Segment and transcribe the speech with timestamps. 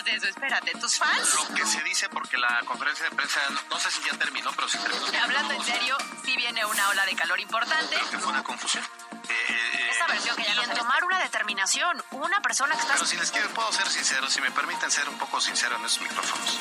[0.00, 0.72] No hagas eso, espérate.
[0.72, 1.34] ¿Tus fans?
[1.34, 4.50] Lo que se dice porque la conferencia de prensa, no, no sé si ya terminó,
[4.52, 5.06] pero sí terminó.
[5.22, 7.96] Hablando en serio, sí viene una ola de calor importante.
[7.96, 8.84] Creo que fue una confusión.
[9.28, 12.94] Eh, eh, Esa versión que ya y en tomar una determinación, una persona que está...
[12.94, 15.84] pero si les quiero, puedo ser sincero, si me permiten ser un poco sincero en
[15.84, 16.58] esos micrófonos.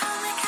[0.00, 0.38] Come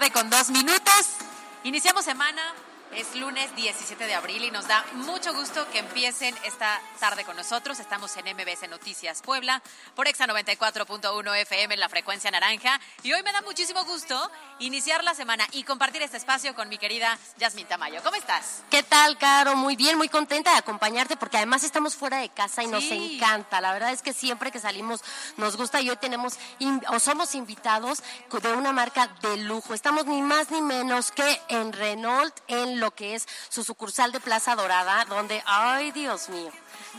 [0.00, 1.16] tarde con dos minutos.
[1.62, 2.54] Iniciamos semana.
[2.96, 7.36] Es lunes 17 de abril y nos da mucho gusto que empiecen esta tarde con
[7.36, 7.78] nosotros.
[7.78, 9.62] Estamos en MBS Noticias Puebla
[9.94, 12.80] por Exa 94.1 FM en la frecuencia naranja.
[13.04, 16.78] Y hoy me da muchísimo gusto iniciar la semana y compartir este espacio con mi
[16.78, 18.02] querida Yasmin Tamayo.
[18.02, 18.64] ¿Cómo estás?
[18.70, 19.54] ¿Qué tal, Caro?
[19.54, 23.60] Muy bien, muy contenta de acompañarte porque además estamos fuera de casa y nos encanta.
[23.60, 25.00] La verdad es que siempre que salimos
[25.36, 26.40] nos gusta y hoy tenemos
[26.88, 28.02] o somos invitados
[28.42, 29.74] de una marca de lujo.
[29.74, 34.20] Estamos ni más ni menos que en Renault en lo que es su sucursal de
[34.20, 36.50] Plaza Dorada, donde, ay, Dios mío,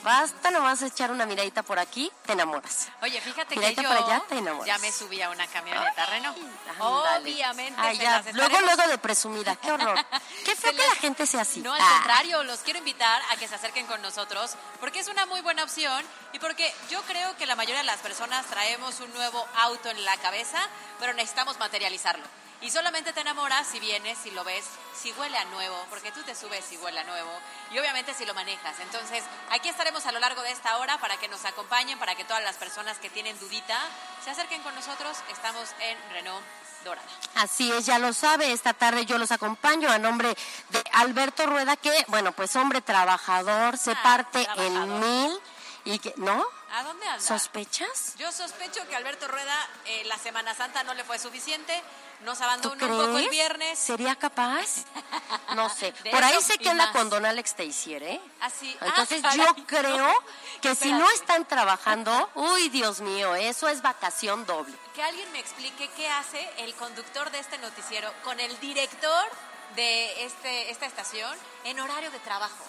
[0.04, 2.88] basta nomás echar una miradita por aquí, te enamoras.
[3.02, 4.68] Oye, fíjate Mira, que yo para allá te enamoras.
[4.68, 6.38] ya me subí a una camioneta Renault.
[6.80, 9.98] Obviamente Ay, se ya, las luego, luego de presumida, qué horror.
[10.46, 11.62] Qué feo que les- la gente sea así.
[11.62, 11.90] No, al Ah.
[11.96, 15.64] contrario, los quiero invitar a que se acerquen con nosotros porque es una muy buena
[15.64, 19.90] opción y porque yo creo que la mayoría de las personas traemos un nuevo auto
[19.90, 20.60] en la cabeza,
[21.00, 22.26] pero necesitamos materializarlo.
[22.62, 24.64] Y solamente te enamoras si vienes, si lo ves,
[24.96, 27.32] si huele a nuevo, porque tú te subes si huele a nuevo
[27.72, 28.80] y obviamente si lo manejas.
[28.82, 32.24] Entonces, aquí estaremos a lo largo de esta hora para que nos acompañen, para que
[32.24, 33.80] todas las personas que tienen dudita
[34.24, 35.18] se acerquen con nosotros.
[35.32, 36.44] Estamos en Renault
[36.86, 37.08] Dorada.
[37.36, 40.36] Así es, ya lo sabe, esta tarde yo los acompaño a nombre
[40.70, 44.72] de Alberto Rueda, que, bueno, pues hombre trabajador, se Ah, parte trabajador.
[44.84, 45.40] en mil
[45.86, 46.46] y que, ¿no?
[46.74, 47.20] ¿A dónde anda?
[47.20, 48.16] ¿Sospechas?
[48.18, 51.82] Yo sospecho que Alberto Rueda eh, la Semana Santa no le fue suficiente,
[52.24, 53.78] nos ¿Tú abandonó un poco el viernes.
[53.78, 54.86] ¿Sería capaz?
[55.56, 55.94] No sé.
[56.10, 58.22] Por ahí sé que anda con Don Alex Teixier, ¿eh?
[58.40, 58.74] Así.
[58.80, 60.08] ah, Entonces caray, yo creo
[60.62, 64.74] que si no están trabajando, uy, Dios mío, eso es vacación doble.
[64.96, 69.26] Que alguien me explique qué hace el conductor de este noticiero con el director
[69.76, 72.64] de este, esta estación en horario de trabajo.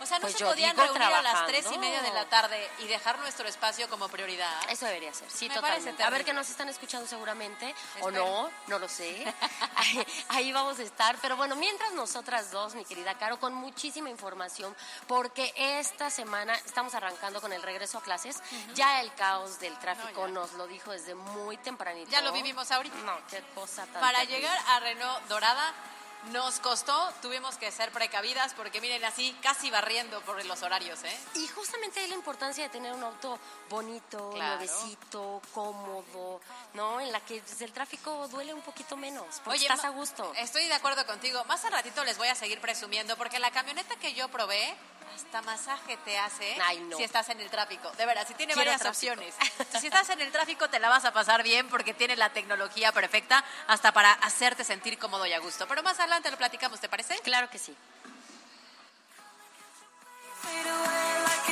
[0.00, 2.70] O sea, no Pues se podían reunir a las tres y media de la tarde
[2.80, 4.52] y dejar nuestro espacio como prioridad.
[4.70, 6.02] Eso debería ser, sí, Me totalmente.
[6.02, 9.24] A ver que nos están escuchando seguramente, o no, no lo sé.
[9.76, 11.16] ahí, ahí vamos a estar.
[11.22, 16.94] Pero bueno, mientras nosotras dos, mi querida Caro, con muchísima información, porque esta semana estamos
[16.94, 18.42] arrancando con el regreso a clases.
[18.74, 22.10] Ya el caos del tráfico No, nos lo dijo desde muy tempranito.
[22.10, 22.96] Ya lo vivimos ahorita.
[22.98, 24.36] No, qué cosa tan Para terrible.
[24.40, 25.74] llegar a Renault Dorada
[26.32, 31.18] nos costó, tuvimos que ser precavidas porque miren así, casi barriendo por los horarios, ¿eh?
[31.34, 33.38] Y justamente ahí la importancia de tener un auto
[33.68, 34.56] bonito, Claro.
[34.56, 36.40] nuevecito, cómodo,
[36.74, 37.00] ¿no?
[37.00, 40.32] En la que pues, el tráfico duele un poquito menos, porque Oye, estás a gusto.
[40.36, 41.44] Estoy de acuerdo contigo.
[41.44, 44.76] Más al ratito les voy a seguir presumiendo porque la camioneta que yo probé
[45.16, 46.96] hasta masaje te hace Ay, no.
[46.96, 47.90] si estás en el tráfico.
[47.92, 49.12] De veras, si tiene Quiero varias tráfico.
[49.12, 49.34] opciones.
[49.80, 52.92] Si estás en el tráfico te la vas a pasar bien porque tiene la tecnología
[52.92, 55.66] perfecta hasta para hacerte sentir cómodo y a gusto.
[55.66, 57.18] Pero más adelante lo platicamos, ¿te parece?
[57.20, 57.74] Claro que sí.
[60.42, 61.46] Fade away like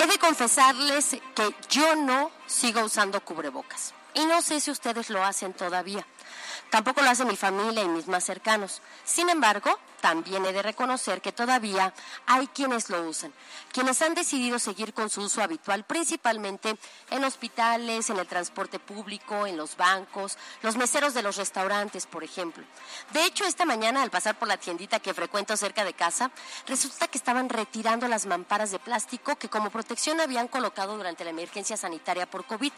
[0.00, 3.92] He de confesarles que yo no sigo usando cubrebocas.
[4.14, 6.06] Y no sé si ustedes lo hacen todavía.
[6.70, 8.80] Tampoco lo hace mi familia y mis más cercanos.
[9.04, 11.92] Sin embargo, también he de reconocer que todavía
[12.26, 13.32] hay quienes lo usan,
[13.72, 16.76] quienes han decidido seguir con su uso habitual, principalmente
[17.10, 22.24] en hospitales, en el transporte público, en los bancos, los meseros de los restaurantes, por
[22.24, 22.64] ejemplo.
[23.12, 26.30] De hecho, esta mañana, al pasar por la tiendita que frecuento cerca de casa,
[26.66, 31.30] resulta que estaban retirando las mamparas de plástico que como protección habían colocado durante la
[31.30, 32.72] emergencia sanitaria por COVID.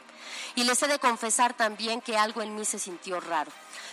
[0.55, 3.51] Y les he de confesar también que algo en mí se sintió raro.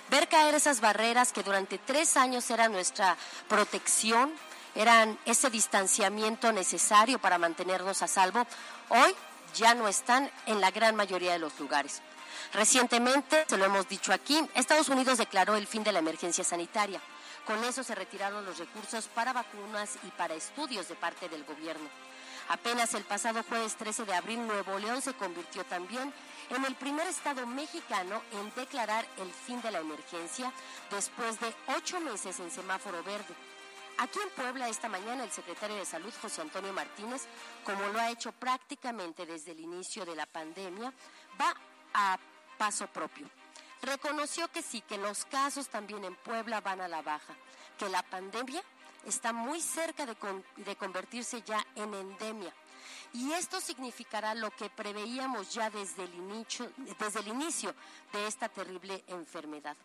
[0.09, 3.17] Ver caer esas barreras que durante tres años eran nuestra
[3.47, 4.31] protección,
[4.75, 8.45] eran ese distanciamiento necesario para mantenernos a salvo,
[8.89, 9.15] hoy
[9.55, 12.01] ya no están en la gran mayoría de los lugares.
[12.53, 17.01] Recientemente, se lo hemos dicho aquí, Estados Unidos declaró el fin de la emergencia sanitaria.
[17.45, 21.89] Con eso se retiraron los recursos para vacunas y para estudios de parte del gobierno.
[22.49, 26.13] Apenas el pasado jueves 13 de abril, Nuevo León se convirtió también
[26.49, 30.51] en el primer estado mexicano en declarar el fin de la emergencia
[30.89, 33.35] después de ocho meses en semáforo verde.
[33.97, 37.27] Aquí en Puebla esta mañana el secretario de Salud, José Antonio Martínez,
[37.65, 40.93] como lo ha hecho prácticamente desde el inicio de la pandemia,
[41.39, 41.53] va
[41.93, 42.17] a
[42.57, 43.29] paso propio.
[43.81, 47.33] Reconoció que sí, que los casos también en Puebla van a la baja,
[47.77, 48.63] que la pandemia
[49.05, 50.15] está muy cerca de,
[50.57, 52.53] de convertirse ya en endemia.
[53.13, 57.73] Y esto significará lo que preveíamos ya desde el, inicio, desde el inicio
[58.13, 59.75] de esta terrible enfermedad.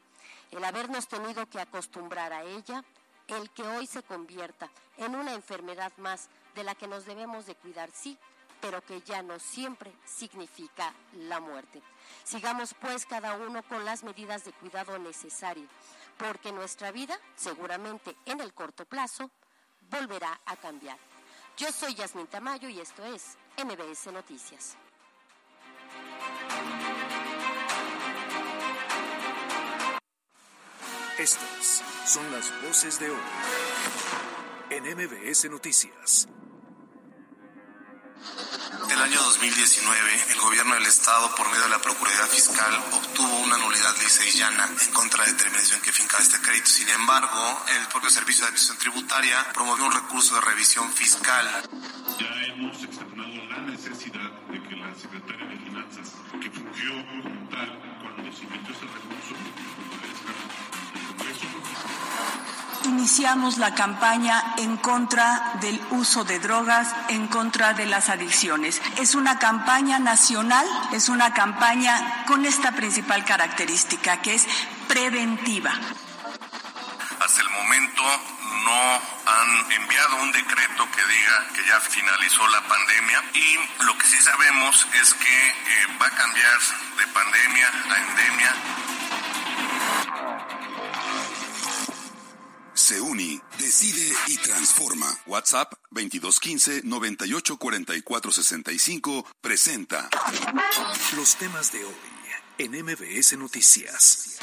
[0.51, 2.85] El habernos tenido que acostumbrar a ella,
[3.29, 7.55] el que hoy se convierta en una enfermedad más de la que nos debemos de
[7.55, 8.19] cuidar, sí,
[8.61, 11.83] pero que ya no siempre significa la muerte.
[12.25, 15.69] Sigamos pues cada uno con las medidas de cuidado necesarias,
[16.17, 19.31] porque nuestra vida, seguramente en el corto plazo,
[19.91, 20.99] volverá a cambiar.
[21.57, 24.77] Yo soy Yasmin Tamayo y esto es MBS Noticias.
[31.17, 33.17] Estas son las voces de hoy
[34.71, 36.29] en MBS Noticias.
[39.05, 43.59] El año 2019, el gobierno del Estado, por medio de la Procuraduría Fiscal, obtuvo una
[43.59, 46.69] nulidad lisa y llana en contra de la determinación que fincaba este crédito.
[46.69, 51.47] Sin embargo, el propio Servicio de Administración Tributaria promovió un recurso de revisión fiscal.
[62.97, 68.81] Iniciamos la campaña en contra del uso de drogas, en contra de las adicciones.
[68.99, 74.47] Es una campaña nacional, es una campaña con esta principal característica, que es
[74.87, 75.73] preventiva.
[77.19, 78.03] Hasta el momento
[78.65, 84.07] no han enviado un decreto que diga que ya finalizó la pandemia y lo que
[84.07, 86.61] sí sabemos es que eh, va a cambiar
[86.97, 88.94] de pandemia a endemia.
[92.85, 93.01] Se
[93.59, 95.07] decide y transforma.
[95.25, 100.11] WhatsApp 2215 984465 presenta
[101.17, 101.95] Los temas de hoy
[102.59, 104.39] en MBS Noticias.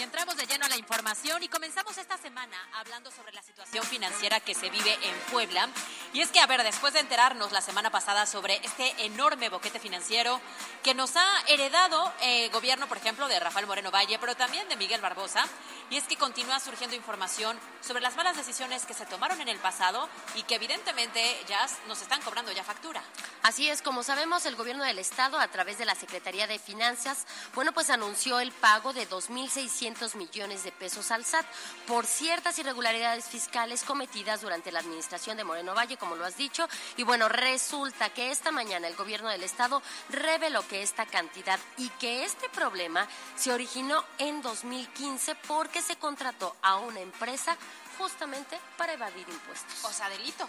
[0.00, 3.84] Y entramos de lleno a la información y comenzamos esta semana hablando sobre la situación
[3.84, 5.68] financiera que se vive en Puebla.
[6.14, 9.78] Y es que, a ver, después de enterarnos la semana pasada sobre este enorme boquete
[9.78, 10.40] financiero
[10.82, 14.76] que nos ha heredado el gobierno, por ejemplo, de Rafael Moreno Valle, pero también de
[14.76, 15.46] Miguel Barbosa,
[15.90, 19.58] y es que continúa surgiendo información sobre las malas decisiones que se tomaron en el
[19.58, 23.02] pasado y que evidentemente ya nos están cobrando ya factura.
[23.42, 27.26] Así es, como sabemos, el gobierno del estado, a través de la Secretaría de Finanzas,
[27.54, 31.46] bueno, pues anunció el pago de 2.600 millones de pesos al SAT
[31.86, 36.68] por ciertas irregularidades fiscales cometidas durante la administración de Moreno Valle, como lo has dicho.
[36.96, 41.88] Y bueno, resulta que esta mañana el gobierno del estado reveló que esta cantidad y
[41.90, 47.56] que este problema se originó en 2015 porque se contrató a una empresa
[47.98, 49.84] justamente para evadir impuestos.
[49.84, 50.48] O sea, delito.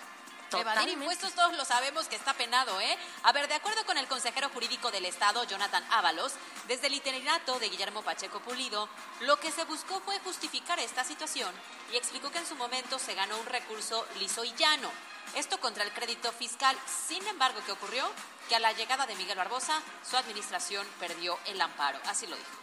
[0.50, 0.81] Totalmente.
[0.81, 2.98] Evadir impuestos todos lo sabemos que está penado, ¿eh?
[3.24, 6.33] A ver, de acuerdo con el consejero jurídico del Estado, Jonathan Ábalos,
[6.68, 8.89] desde el itinerato de Guillermo Pacheco Pulido,
[9.22, 11.53] lo que se buscó fue justificar esta situación
[11.94, 14.91] y explicó que en su momento se ganó un recurso liso y llano.
[15.36, 16.77] Esto contra el crédito fiscal.
[17.08, 18.12] Sin embargo, ¿qué ocurrió?
[18.50, 22.00] Que a la llegada de Miguel Barbosa, su administración perdió el amparo.
[22.08, 22.61] Así lo dijo.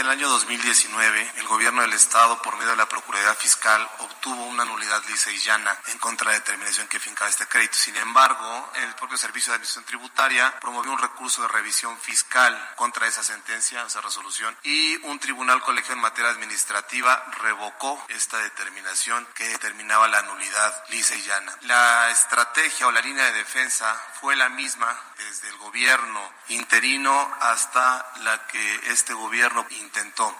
[0.00, 4.46] En el año 2019, el gobierno del Estado, por medio de la Procuraduría Fiscal, obtuvo
[4.46, 7.74] una nulidad lisa y llana en contra de la determinación que fincaba este crédito.
[7.74, 13.08] Sin embargo, el propio Servicio de Administración Tributaria promovió un recurso de revisión fiscal contra
[13.08, 19.50] esa sentencia, esa resolución, y un tribunal colegiado en materia administrativa revocó esta determinación que
[19.50, 21.54] determinaba la nulidad lisa y llana.
[21.60, 28.10] La estrategia o la línea de defensa fue la misma desde el gobierno interino hasta
[28.22, 30.32] la que este gobierno intentó.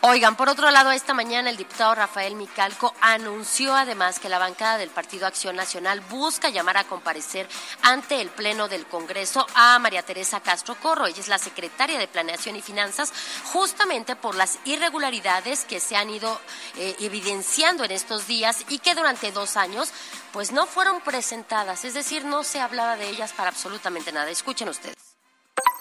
[0.00, 4.78] Oigan, por otro lado, esta mañana el diputado Rafael Micalco anunció además que la bancada
[4.78, 7.48] del Partido Acción Nacional busca llamar a comparecer
[7.82, 11.06] ante el Pleno del Congreso a María Teresa Castro Corro.
[11.06, 13.12] Ella es la secretaria de Planeación y Finanzas,
[13.46, 16.40] justamente por las irregularidades que se han ido
[16.76, 19.92] eh, evidenciando en estos días y que durante dos años
[20.32, 24.30] pues no fueron presentadas, es decir, no se hablaba de ellas para absolutamente nada.
[24.30, 25.07] Escuchen ustedes.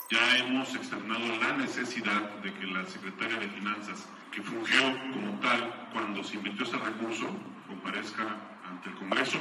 [0.09, 5.89] Ya hemos externado la necesidad de que la secretaria de Finanzas, que fungió como tal
[5.91, 7.27] cuando se inventó ese recurso,
[7.67, 8.23] comparezca
[8.69, 9.37] ante el Congreso,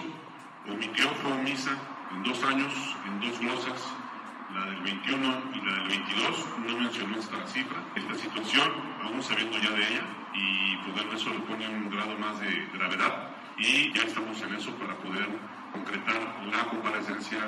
[0.68, 1.70] omitió, fue omisa
[2.12, 2.72] En dos años,
[3.06, 3.80] en dos glosas,
[4.54, 7.84] la del 21 y la del 22, no mencionó esta cifra.
[7.94, 8.72] Esta situación,
[9.04, 10.04] aún sabiendo ya de ella,
[10.34, 14.74] y poder eso le pone un grado más de gravedad, y ya estamos en eso
[14.74, 15.28] para poder
[15.72, 16.20] concretar
[16.50, 17.38] la comparecencia.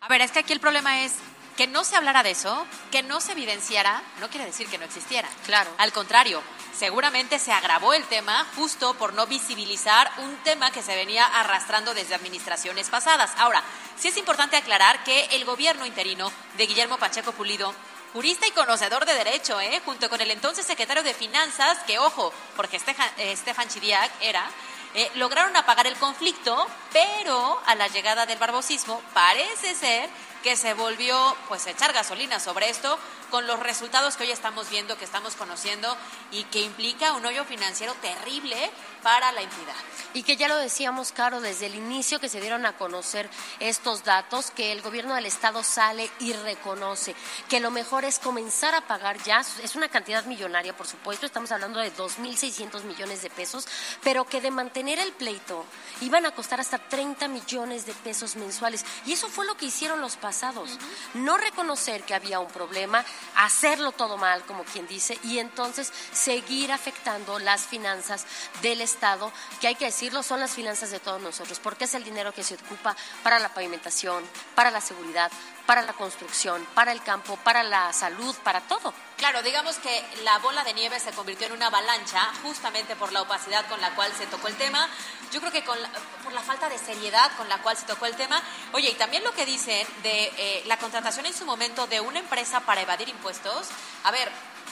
[0.00, 1.20] A ver, es que aquí el problema es
[1.60, 4.86] que no se hablara de eso, que no se evidenciara, no quiere decir que no
[4.86, 5.28] existiera.
[5.44, 5.70] Claro.
[5.76, 6.42] Al contrario,
[6.74, 11.92] seguramente se agravó el tema justo por no visibilizar un tema que se venía arrastrando
[11.92, 13.32] desde administraciones pasadas.
[13.36, 13.62] Ahora,
[13.98, 17.74] sí es importante aclarar que el gobierno interino de Guillermo Pacheco Pulido
[18.14, 19.82] jurista y conocedor de derecho, ¿eh?
[19.84, 24.48] junto con el entonces secretario de Finanzas, que ojo, porque Estefan, Stefan Chidiac era,
[24.94, 30.08] eh, lograron apagar el conflicto, pero a la llegada del barbosismo parece ser
[30.42, 32.98] que se volvió pues echar gasolina sobre esto
[33.30, 35.96] con los resultados que hoy estamos viendo, que estamos conociendo
[36.32, 38.70] y que implica un hoyo financiero terrible
[39.02, 39.74] para la entidad.
[40.12, 44.04] Y que ya lo decíamos, Caro, desde el inicio que se dieron a conocer estos
[44.04, 47.14] datos, que el gobierno del Estado sale y reconoce
[47.48, 51.52] que lo mejor es comenzar a pagar ya, es una cantidad millonaria, por supuesto, estamos
[51.52, 53.66] hablando de 2.600 millones de pesos,
[54.02, 55.64] pero que de mantener el pleito
[56.00, 58.84] iban a costar hasta 30 millones de pesos mensuales.
[59.06, 60.78] Y eso fue lo que hicieron los pasados,
[61.14, 63.04] no reconocer que había un problema,
[63.36, 68.26] hacerlo todo mal, como quien dice, y entonces seguir afectando las finanzas
[68.62, 72.04] del Estado, que hay que decirlo, son las finanzas de todos nosotros, porque es el
[72.04, 74.24] dinero que se ocupa para la pavimentación,
[74.54, 75.30] para la seguridad,
[75.66, 78.92] para la construcción, para el campo, para la salud, para todo.
[79.16, 83.22] Claro, digamos que la bola de nieve se convirtió en una avalancha justamente por la
[83.22, 84.88] opacidad con la cual se tocó el tema.
[85.30, 85.90] Yo creo que con la-
[86.24, 88.42] por la falta de seriedad con la cual se tocó el tema.
[88.72, 92.18] Oye, y también lo que dicen de eh, la contratación en su momento de una
[92.18, 93.68] empresa para evadir impuestos.
[94.04, 94.30] A ver,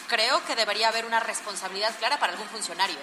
[0.09, 2.99] creo que debería haber una responsabilidad clara para algún funcionario.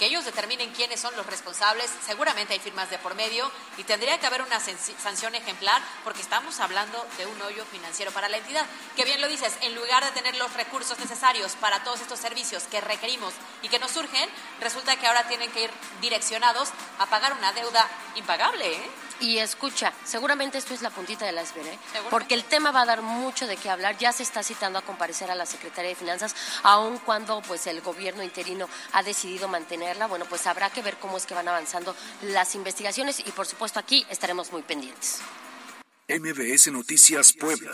[0.00, 1.90] Que ellos determinen quiénes son los responsables.
[2.06, 6.58] Seguramente hay firmas de por medio y tendría que haber una sanción ejemplar porque estamos
[6.58, 8.64] hablando de un hoyo financiero para la entidad.
[8.96, 12.62] Que bien lo dices, en lugar de tener los recursos necesarios para todos estos servicios
[12.62, 14.26] que requerimos y que nos surgen,
[14.58, 18.72] resulta que ahora tienen que ir direccionados a pagar una deuda impagable.
[18.72, 18.90] ¿eh?
[19.20, 21.78] Y escucha, seguramente esto es la puntita del iceberg, ¿eh?
[22.08, 23.98] Porque el tema va a dar mucho de qué hablar.
[23.98, 27.82] Ya se está citando a comparecer a la Secretaría de Finanzas, aun cuando pues el
[27.82, 30.06] gobierno interino ha decidido mantenerla.
[30.06, 33.78] Bueno, pues habrá que ver cómo es que van avanzando las investigaciones y por supuesto
[33.78, 35.20] aquí estaremos muy pendientes.
[36.08, 37.72] MBS Noticias Puebla.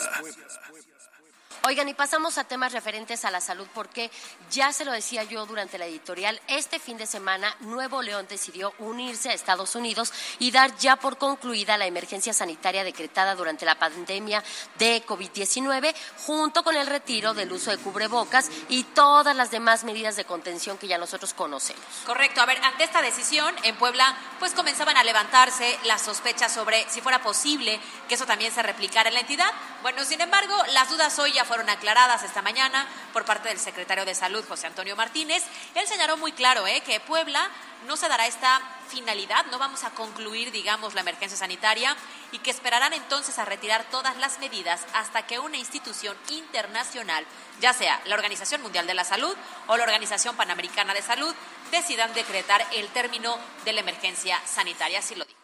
[1.69, 4.09] Oigan, y pasamos a temas referentes a la salud, porque
[4.53, 8.73] ya se lo decía yo durante la editorial, este fin de semana Nuevo León decidió
[8.79, 13.81] unirse a Estados Unidos y dar ya por concluida la emergencia sanitaria decretada durante la
[13.81, 14.45] pandemia
[14.79, 15.93] de COVID-19,
[16.25, 20.79] junto con el retiro del uso de cubrebocas y todas las demás medidas de contención
[20.79, 21.83] que ya nosotros conocemos.
[22.05, 22.41] Correcto.
[22.41, 27.01] A ver, ante esta decisión, en Puebla, pues comenzaban a levantarse las sospechas sobre si
[27.01, 29.51] fuera posible que eso también se replicara en la entidad.
[29.83, 34.05] Bueno, sin embargo, las dudas hoy ya fueron aclaradas esta mañana por parte del secretario
[34.05, 35.43] de Salud, José Antonio Martínez.
[35.75, 36.83] Él señaló muy claro ¿eh?
[36.83, 37.49] que Puebla
[37.87, 41.97] no se dará esta finalidad, no vamos a concluir, digamos, la emergencia sanitaria
[42.33, 47.25] y que esperarán entonces a retirar todas las medidas hasta que una institución internacional,
[47.61, 49.37] ya sea la Organización Mundial de la Salud
[49.67, 51.35] o la Organización Panamericana de Salud,
[51.71, 55.01] decidan decretar el término de la emergencia sanitaria.
[55.01, 55.36] Así lo.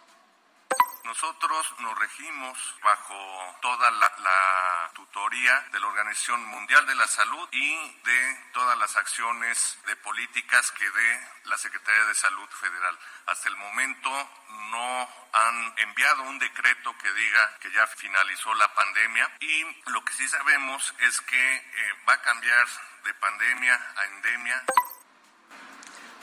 [1.05, 7.49] Nosotros nos regimos bajo toda la, la tutoría de la Organización Mundial de la Salud
[7.51, 12.99] y de todas las acciones de políticas que dé la Secretaría de Salud Federal.
[13.27, 14.11] Hasta el momento
[14.71, 20.13] no han enviado un decreto que diga que ya finalizó la pandemia y lo que
[20.13, 22.67] sí sabemos es que eh, va a cambiar
[23.05, 24.65] de pandemia a endemia.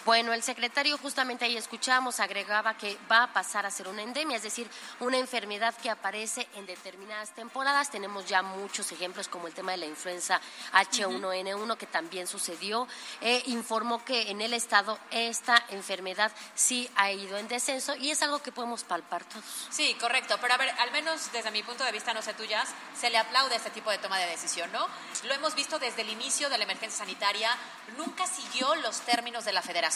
[0.06, 4.38] Bueno, el secretario justamente ahí escuchamos, agregaba que va a pasar a ser una endemia,
[4.38, 4.70] es decir,
[5.02, 7.92] una enfermedad que aparece en determinadas temporadas.
[7.92, 10.40] Tenemos ya muchos ejemplos como el tema de la influenza
[10.74, 12.88] H1N1 que también sucedió.
[13.22, 18.22] Eh, informó que en el estado esta enfermedad sí ha ido en descenso y es
[18.24, 19.68] algo que podemos palpar todos.
[19.70, 20.38] Sí, correcto.
[20.40, 23.18] Pero a ver, al menos desde mi punto de vista, no sé tuyas, se le
[23.18, 24.88] aplaude este tipo de toma de decisión, ¿no?
[25.26, 27.56] Lo hemos visto desde el inicio de la emergencia sanitaria,
[27.98, 29.89] nunca siguió los términos de la federación.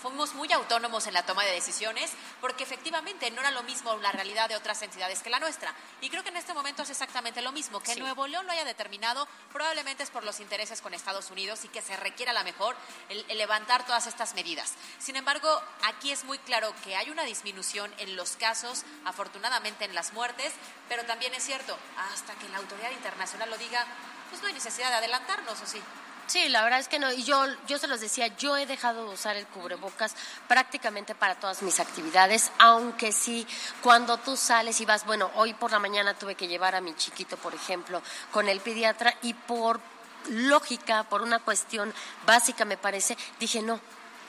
[0.00, 4.12] Fuimos muy autónomos en la toma de decisiones porque efectivamente no era lo mismo la
[4.12, 5.74] realidad de otras entidades que la nuestra.
[6.00, 7.80] Y creo que en este momento es exactamente lo mismo.
[7.80, 8.00] Que Sí.
[8.00, 11.82] Nuevo León lo haya determinado probablemente es por los intereses con Estados Unidos y que
[11.82, 12.76] se requiera a la mejor
[13.08, 14.74] el, el levantar todas estas medidas.
[15.00, 19.96] Sin embargo, aquí es muy claro que hay una disminución en los casos, afortunadamente en
[19.96, 20.52] las muertes,
[20.88, 21.76] pero también es cierto,
[22.12, 23.84] hasta que la autoridad internacional lo diga,
[24.30, 25.82] pues no hay necesidad de adelantarnos, ¿o sí?
[26.28, 27.10] Sí, la verdad es que no.
[27.10, 30.14] Y yo, yo se los decía, yo he dejado de usar el cubrebocas
[30.46, 33.46] prácticamente para todas mis actividades, aunque sí,
[33.82, 36.94] cuando tú sales y vas, bueno, hoy por la mañana tuve que llevar a mi
[36.94, 39.80] chiquito, por ejemplo, con el pediatra y por
[40.28, 41.94] lógica, por una cuestión
[42.26, 43.80] básica me parece, dije no,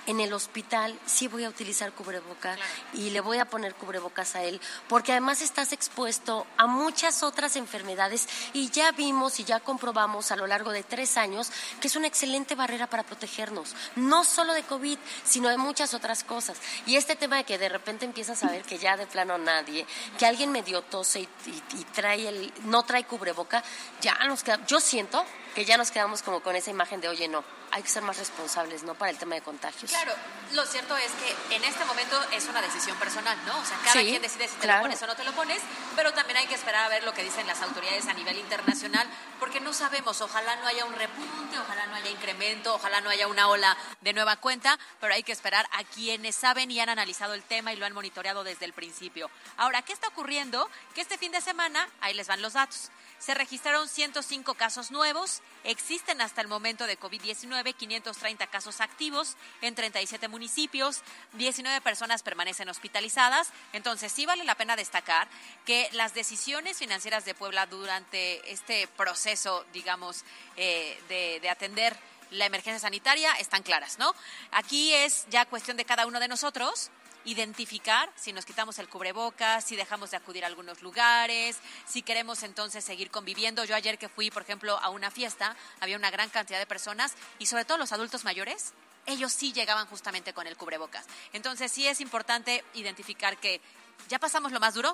[0.10, 2.58] en el hospital sí voy a utilizar cubrebocas
[2.94, 7.56] y le voy a poner cubrebocas a él, porque además estás expuesto a muchas otras
[7.56, 11.96] enfermedades y ya vimos y ya comprobamos a lo largo de tres años que es
[11.96, 16.58] una excelente barrera para protegernos, no solo de COVID, sino de muchas otras cosas.
[16.88, 19.86] Y este tema de que de repente empiezas a ver que ya de plano nadie,
[20.18, 23.64] que alguien medio tose y, y- y trae el, no trae cubreboca,
[24.02, 25.24] ya nos queda, yo siento
[25.54, 28.18] que ya nos quedamos como con esa imagen de, oye, no, hay que ser más
[28.18, 28.96] responsables, ¿no?
[28.96, 29.92] Para el tema de contagios.
[29.92, 30.14] Claro,
[30.54, 33.58] lo cierto es que en este momento es una decisión personal, ¿no?
[33.60, 34.80] O sea, cada Sí, quien decide si te claro.
[34.80, 35.62] lo pones o no te lo pones,
[35.96, 39.08] pero también hay que esperar a ver lo que dicen las autoridades a nivel internacional,
[39.40, 43.28] porque no sabemos, ojalá no haya un repunte, ojalá no haya incremento, ojalá no haya
[43.28, 47.34] una ola de nueva cuenta, pero hay que esperar a quienes saben y han analizado
[47.34, 49.30] el tema y lo han monitoreado desde el principio.
[49.58, 50.70] Ahora, ¿qué está ocurriendo?
[50.96, 52.90] Que este fin de semana, ahí les van los datos.
[53.20, 59.76] Se registraron 105 casos nuevos, existen hasta el momento de COVID-19 530 casos activos en
[59.76, 61.02] 37 municipios,
[61.34, 63.50] 19 personas permanecen hospitalizadas.
[63.74, 65.28] Entonces sí vale la pena destacar
[65.66, 70.24] que las decisiones financieras de Puebla durante este proceso, digamos,
[70.56, 71.98] eh, de, de atender
[72.32, 74.14] la emergencia sanitaria están claras, ¿no?
[74.52, 76.92] Aquí es ya cuestión de cada uno de nosotros
[77.32, 81.58] identificar si nos quitamos el cubrebocas, si dejamos de acudir a algunos lugares,
[81.88, 83.64] si queremos entonces seguir conviviendo.
[83.66, 87.14] Yo ayer que fui, por ejemplo, a una fiesta, había una gran cantidad de personas
[87.38, 88.74] y sobre todo los adultos mayores,
[89.06, 91.06] ellos sí llegaban justamente con el cubrebocas.
[91.34, 93.62] Entonces sí es importante identificar que
[94.08, 94.94] ya pasamos lo más duro.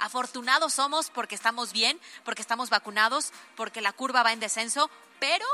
[0.00, 5.44] Afortunados somos porque estamos bien, porque estamos vacunados, porque la curva va en descenso, pero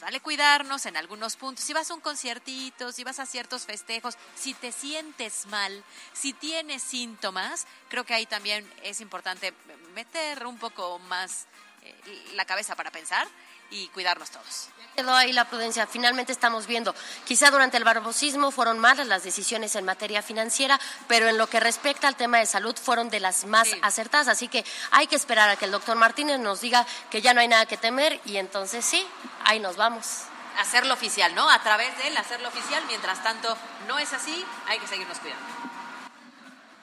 [0.00, 1.64] vale cuidarnos en algunos puntos.
[1.64, 6.32] Si vas a un conciertito, si vas a ciertos festejos, si te sientes mal, si
[6.32, 9.52] tienes síntomas, creo que ahí también es importante
[9.94, 11.46] meter un poco más
[11.82, 11.94] eh,
[12.34, 13.28] la cabeza para pensar
[13.74, 14.68] y cuidarnos todos.
[14.94, 15.88] Quedó ahí la prudencia.
[15.88, 21.28] Finalmente estamos viendo, quizá durante el barbosismo fueron malas las decisiones en materia financiera, pero
[21.28, 24.28] en lo que respecta al tema de salud fueron de las más acertadas.
[24.28, 27.40] Así que hay que esperar a que el doctor Martínez nos diga que ya no
[27.40, 29.04] hay nada que temer y entonces sí,
[29.44, 30.22] ahí nos vamos.
[30.60, 31.50] Hacerlo oficial, ¿no?
[31.50, 32.84] A través de él, hacerlo oficial.
[32.86, 33.56] Mientras tanto,
[33.88, 35.44] no es así, hay que seguirnos cuidando.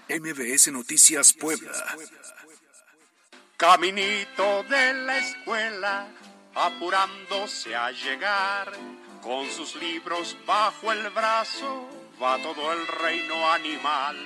[0.10, 1.72] MBS Noticias Puebla.
[3.56, 6.08] Caminito de la escuela,
[6.56, 8.72] apurándose a llegar,
[9.22, 11.88] con sus libros bajo el brazo,
[12.22, 14.18] va todo el reino animal.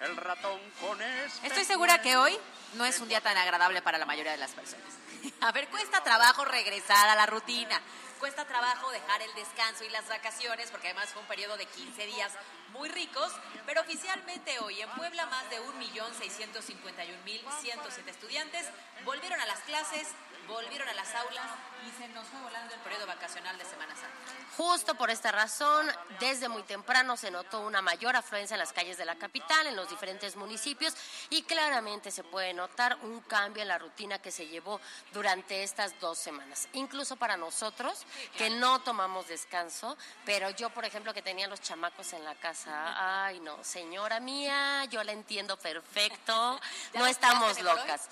[0.00, 2.38] El ratón con este Estoy segura que hoy
[2.74, 4.86] no es un día tan agradable para la mayoría de las personas.
[5.40, 7.80] A ver, cuesta trabajo regresar a la rutina.
[8.18, 12.06] Cuesta trabajo dejar el descanso y las vacaciones, porque además fue un periodo de 15
[12.06, 12.32] días
[12.72, 13.32] muy ricos,
[13.66, 18.66] pero oficialmente hoy en Puebla más de 1.651.107 estudiantes
[19.04, 20.08] volvieron a las clases,
[20.48, 21.46] volvieron a las aulas
[21.86, 24.08] y se nos fue volando el periodo vacacional de Semana Santa.
[24.56, 28.96] Justo por esta razón, desde muy temprano se notó una mayor afluencia en las calles
[28.96, 30.94] de la capital, en los diferentes municipios,
[31.28, 34.80] y claramente se puede notar un cambio en la rutina que se llevó
[35.12, 36.68] durante estas dos semanas.
[36.74, 38.04] Incluso para nosotros,
[38.38, 43.24] que no tomamos descanso, pero yo, por ejemplo, que tenía los chamacos en la casa,
[43.24, 46.60] ay no, señora mía, yo la entiendo perfecto,
[46.94, 47.62] ¿Ya no estamos hoy?
[47.64, 48.08] locas.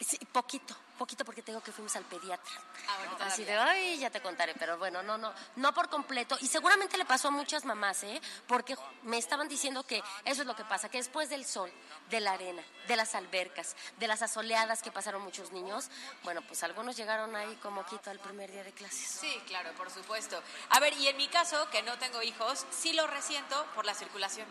[0.00, 2.52] Sí, poquito, poquito porque tengo que fuimos al pediatra.
[2.88, 6.36] Ah, Así de, ay, ya te contaré, pero bueno, no, no, no por completo.
[6.40, 8.20] Y seguramente le pasó a muchas mamás, ¿eh?
[8.46, 11.72] Porque me estaban diciendo que eso es lo que pasa, que después del sol,
[12.10, 15.90] de la arena, de las albercas, de las asoleadas que pasaron muchos niños,
[16.22, 19.08] bueno, pues algunos llegaron ahí como quito el primer día de clases.
[19.20, 20.40] Sí, claro, por supuesto.
[20.70, 23.94] A ver, y en mi caso, que no tengo hijos, sí lo resiento por la
[23.94, 24.46] circulación.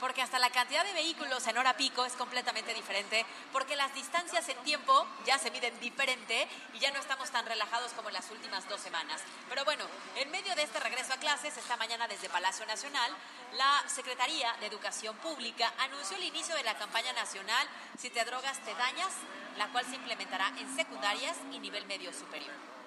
[0.00, 4.48] Porque hasta la cantidad de vehículos en hora pico es completamente diferente, porque las distancias
[4.48, 8.30] en tiempo ya se miden diferente y ya no estamos tan relajados como en las
[8.30, 9.20] últimas dos semanas.
[9.48, 9.84] Pero bueno,
[10.16, 13.10] en medio de este regreso a clases, esta mañana desde Palacio Nacional,
[13.56, 17.66] la Secretaría de Educación Pública anunció el inicio de la campaña nacional
[17.98, 19.12] Si te drogas, te dañas,
[19.56, 22.77] la cual se implementará en secundarias y nivel medio superior.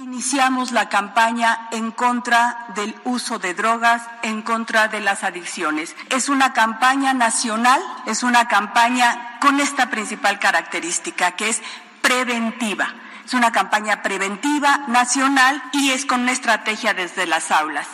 [0.00, 5.94] Iniciamos la campaña en contra del uso de drogas, en contra de las adicciones.
[6.08, 11.60] Es una campaña nacional, es una campaña con esta principal característica, que es
[12.00, 12.94] preventiva.
[13.26, 17.86] Es una campaña preventiva nacional y es con una estrategia desde las aulas.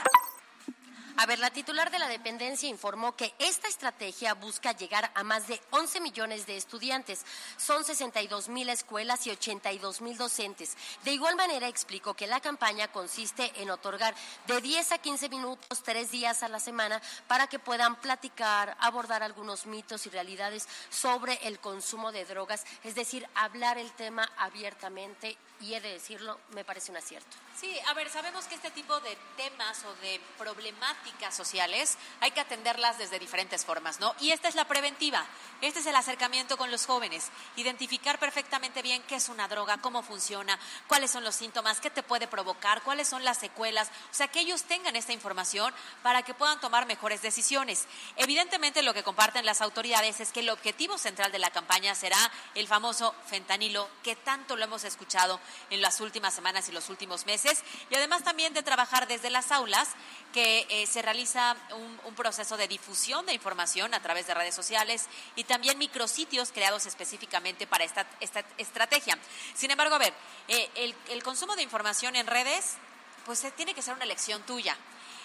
[1.18, 5.48] A ver, la titular de la dependencia informó que esta estrategia busca llegar a más
[5.48, 7.24] de 11 millones de estudiantes.
[7.56, 10.76] Son 62 mil escuelas y 82 mil docentes.
[11.04, 14.14] De igual manera, explicó que la campaña consiste en otorgar
[14.46, 19.22] de 10 a 15 minutos, tres días a la semana, para que puedan platicar, abordar
[19.22, 25.38] algunos mitos y realidades sobre el consumo de drogas, es decir, hablar el tema abiertamente
[25.60, 27.36] y he de decirlo, me parece un acierto.
[27.58, 32.40] Sí, a ver, sabemos que este tipo de temas o de problemáticas sociales hay que
[32.40, 34.14] atenderlas desde diferentes formas, ¿no?
[34.20, 35.24] Y esta es la preventiva,
[35.62, 40.02] este es el acercamiento con los jóvenes, identificar perfectamente bien qué es una droga, cómo
[40.02, 44.28] funciona, cuáles son los síntomas, qué te puede provocar, cuáles son las secuelas, o sea,
[44.28, 47.86] que ellos tengan esta información para que puedan tomar mejores decisiones.
[48.16, 52.18] Evidentemente lo que comparten las autoridades es que el objetivo central de la campaña será
[52.54, 55.40] el famoso fentanilo que tanto lo hemos escuchado
[55.70, 59.52] en las últimas semanas y los últimos meses y además también de trabajar desde las
[59.52, 59.88] aulas,
[60.32, 61.56] que eh, se realiza
[62.04, 65.06] un, proceso de difusión de información a través de redes sociales
[65.36, 69.18] y también micrositios creados específicamente para esta, esta estrategia.
[69.54, 70.14] Sin embargo, a ver,
[70.48, 72.76] eh, el, el consumo de información en redes,
[73.26, 74.76] pues eh, tiene que ser una elección tuya.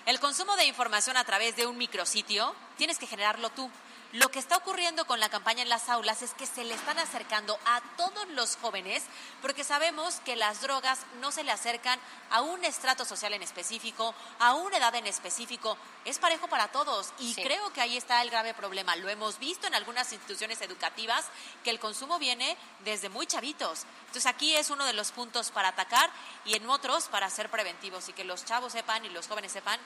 [0.06, 3.70] El consumo de información a través de un micrositio, tienes que generarlo tú.
[4.14, 7.00] Lo que está ocurriendo con la campaña en las aulas es que se le están
[7.00, 9.04] acercando a todos los jóvenes
[9.42, 11.98] porque sabemos que las drogas no se le acercan
[12.30, 17.14] a un estrato social en específico, a una edad en específico, es parejo para todos
[17.20, 17.42] y sí.
[17.42, 18.98] creo que ahí está el grave problema.
[18.98, 21.26] Lo hemos visto en algunas instituciones educativas
[21.64, 23.86] que el consumo viene desde muy chavitos.
[24.08, 26.10] Entonces aquí es uno de los puntos para atacar
[26.44, 29.80] y en otros para ser preventivos y que los chavos sepan y los jóvenes sepan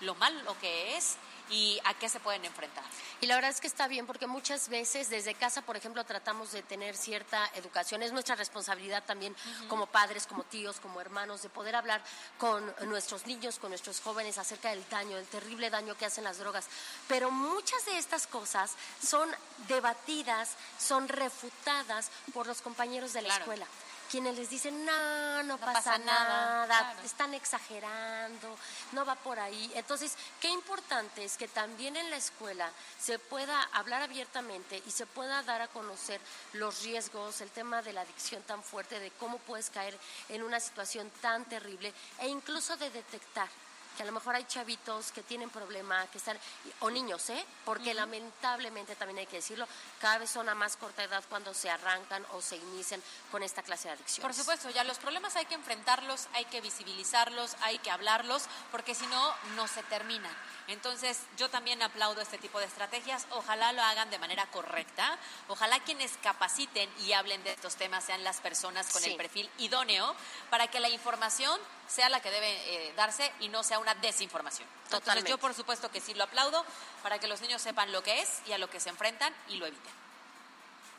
[0.00, 1.16] lo malo que es
[1.50, 2.84] y a qué se pueden enfrentar.
[3.20, 6.52] Y la verdad es que está bien porque muchas veces desde casa, por ejemplo, tratamos
[6.52, 8.02] de tener cierta educación.
[8.02, 9.68] Es nuestra responsabilidad también uh -huh.
[9.68, 12.02] como padres, como tíos, como hermanos, de poder hablar
[12.38, 16.38] con nuestros niños, con nuestros jóvenes acerca del daño, del terrible daño que hacen las
[16.38, 16.66] drogas.
[17.08, 19.28] Pero muchas de estas cosas son
[19.68, 23.42] debatidas, son refutadas por los compañeros de la claro.
[23.44, 23.66] escuela
[24.10, 27.06] quienes les dicen, no, no, no pasa, pasa, nada, nada claro.
[27.06, 28.56] están exagerando,
[28.92, 29.70] no va por ahí.
[29.74, 35.06] Entonces, qué importante es que también en la escuela se pueda hablar abiertamente y se
[35.06, 36.20] pueda dar a conocer
[36.54, 40.60] los riesgos, el tema de la adicción tan fuerte, de cómo puedes caer en una
[40.60, 43.48] situación tan terrible e incluso de detectar
[43.96, 46.38] que a lo mejor hay chavitos que tienen problema, que están,
[46.80, 47.44] o niños, ¿eh?
[47.64, 47.96] Porque uh -huh.
[47.96, 49.66] lamentablemente también hay que decirlo,
[50.00, 53.62] cada vez son a más corta edad cuando se arrancan o se inician con esta
[53.62, 54.22] clase de adicciones.
[54.22, 58.94] Por supuesto, ya los problemas hay que enfrentarlos, hay que visibilizarlos, hay que hablarlos, porque
[58.94, 60.34] si no, no se terminan.
[60.68, 63.26] Entonces, yo también aplaudo este tipo de estrategias.
[63.30, 65.18] Ojalá lo hagan de manera correcta.
[65.48, 69.10] Ojalá quienes capaciten y hablen de estos temas sean las personas con sí.
[69.10, 70.14] el perfil idóneo
[70.50, 74.68] para que la información sea la que debe eh, darse y no sea una desinformación.
[74.90, 75.10] Totalmente.
[75.10, 76.64] Entonces, yo por supuesto que sí lo aplaudo
[77.02, 79.56] para que los niños sepan lo que es y a lo que se enfrentan y
[79.56, 79.92] lo eviten.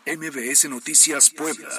[0.06, 1.70] MBS Noticias Puebla.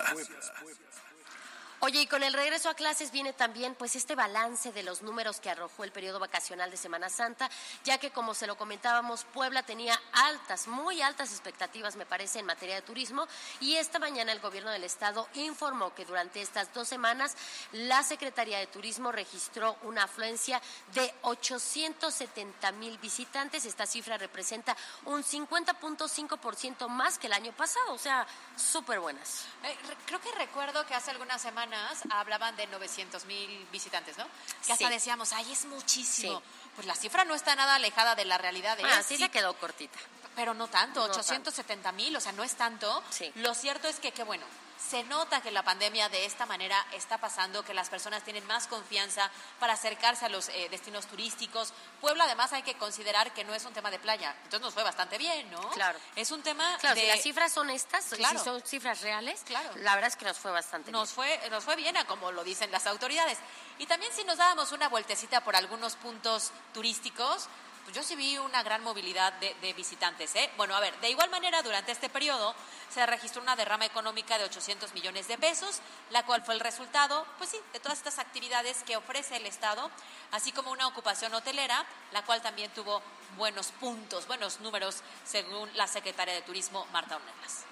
[1.81, 5.38] Oye, y con el regreso a clases viene también pues este balance de los números
[5.38, 7.49] que arrojó el periodo vacacional de Semana Santa,
[7.85, 12.47] ya que como se lo comentábamos, Puebla tenía altas, muy altas expectativas, me parece, en
[12.47, 13.29] materia de turismo,
[13.61, 17.37] y esta mañana el gobierno del estado informó que durante estas dos semanas
[17.71, 20.61] la Secretaría de Turismo registró una afluencia
[20.95, 23.64] de 870 mil visitantes.
[23.64, 29.45] Esta cifra representa un 50.5% más que el año pasado, o sea, súper buenas.
[29.62, 31.67] Eh, creo que recuerdo que hace algunas semanas
[32.11, 34.26] hablaban de 900 mil visitantes, ¿no?
[34.64, 34.92] Que hasta sí.
[34.92, 36.38] decíamos, ay, es muchísimo.
[36.38, 36.44] Sí.
[36.74, 38.78] Pues la cifra no está nada alejada de la realidad.
[38.85, 39.98] Ah, sí, sí se quedó cortita.
[40.37, 43.02] Pero no tanto, no 870 mil, o sea, no es tanto.
[43.37, 44.44] Lo cierto es que, qué bueno,
[44.79, 48.67] se nota que la pandemia de esta manera está pasando, que las personas tienen más
[48.69, 51.73] confianza para acercarse a los eh, destinos turísticos.
[52.01, 54.35] Puebla, además, hay que considerar que no es un tema de playa.
[54.45, 55.69] Entonces nos fue bastante bien, ¿no?
[55.71, 55.99] Claro.
[56.14, 57.03] Es un tema claro, de...
[57.03, 58.38] si las cifras son estas, claro.
[58.38, 59.71] si son cifras reales, claro.
[59.77, 61.41] la verdad es que nos fue bastante nos bien.
[61.41, 63.38] Fue, nos fue bien, a como lo dicen las autoridades.
[63.79, 67.49] Y también si nos dábamos una vueltecita por algunos puntos turísticos,
[67.88, 70.37] pues yo sí vi una gran movilidad de, visitantes.
[70.37, 70.51] ¿eh?
[70.59, 72.55] Bueno, a ver, de igual manera, durante este periodo
[72.90, 77.27] se registró una derrama económica de 800 millones de pesos, la cual fue el resultado,
[77.38, 79.90] pues sí, de todas estas actividades que ofrece el Estado,
[80.33, 83.01] así como una ocupación hotelera, la cual también tuvo
[83.38, 87.67] buenos puntos, buenos números, según la secretaria de Turismo, Marta Ornelas.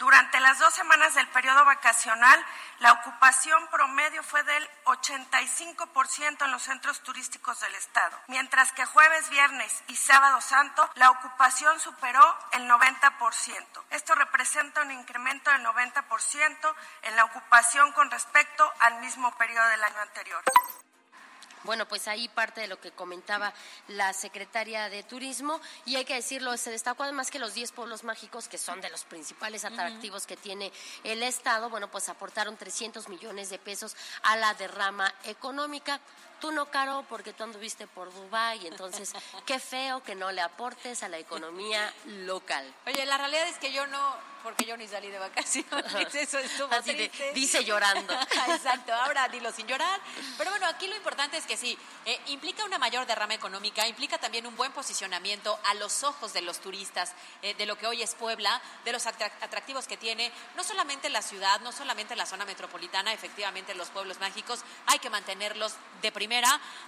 [0.00, 2.42] Durante las dos semanas del periodo vacacional,
[2.78, 9.28] la ocupación promedio fue del 85% en los centros turísticos del Estado, mientras que jueves,
[9.28, 13.84] viernes y sábado santo la ocupación superó el 90%.
[13.90, 19.84] Esto representa un incremento del 90% en la ocupación con respecto al mismo periodo del
[19.84, 20.42] año anterior.
[21.64, 23.52] Bueno, pues ahí parte de lo que comentaba
[23.88, 28.02] la secretaria de Turismo y hay que decirlo, se destacó además que los 10 pueblos
[28.02, 30.72] mágicos, que son de los principales atractivos que tiene
[31.04, 36.00] el Estado, bueno, pues aportaron 300 millones de pesos a la derrama económica.
[36.40, 39.12] Tú no, Caro, porque tú anduviste por Dubái, entonces
[39.46, 42.72] qué feo que no le aportes a la economía local.
[42.86, 46.72] Oye, la realidad es que yo no, porque yo ni salí de vacaciones, eso estuvo
[46.72, 48.14] Así de, dice llorando.
[48.48, 50.00] Exacto, ahora dilo sin llorar.
[50.38, 51.76] Pero bueno, aquí lo importante es que sí,
[52.06, 56.40] eh, implica una mayor derrama económica, implica también un buen posicionamiento a los ojos de
[56.40, 60.32] los turistas eh, de lo que hoy es Puebla, de los atrac- atractivos que tiene,
[60.56, 65.10] no solamente la ciudad, no solamente la zona metropolitana, efectivamente los pueblos mágicos, hay que
[65.10, 66.29] mantenerlos de primera,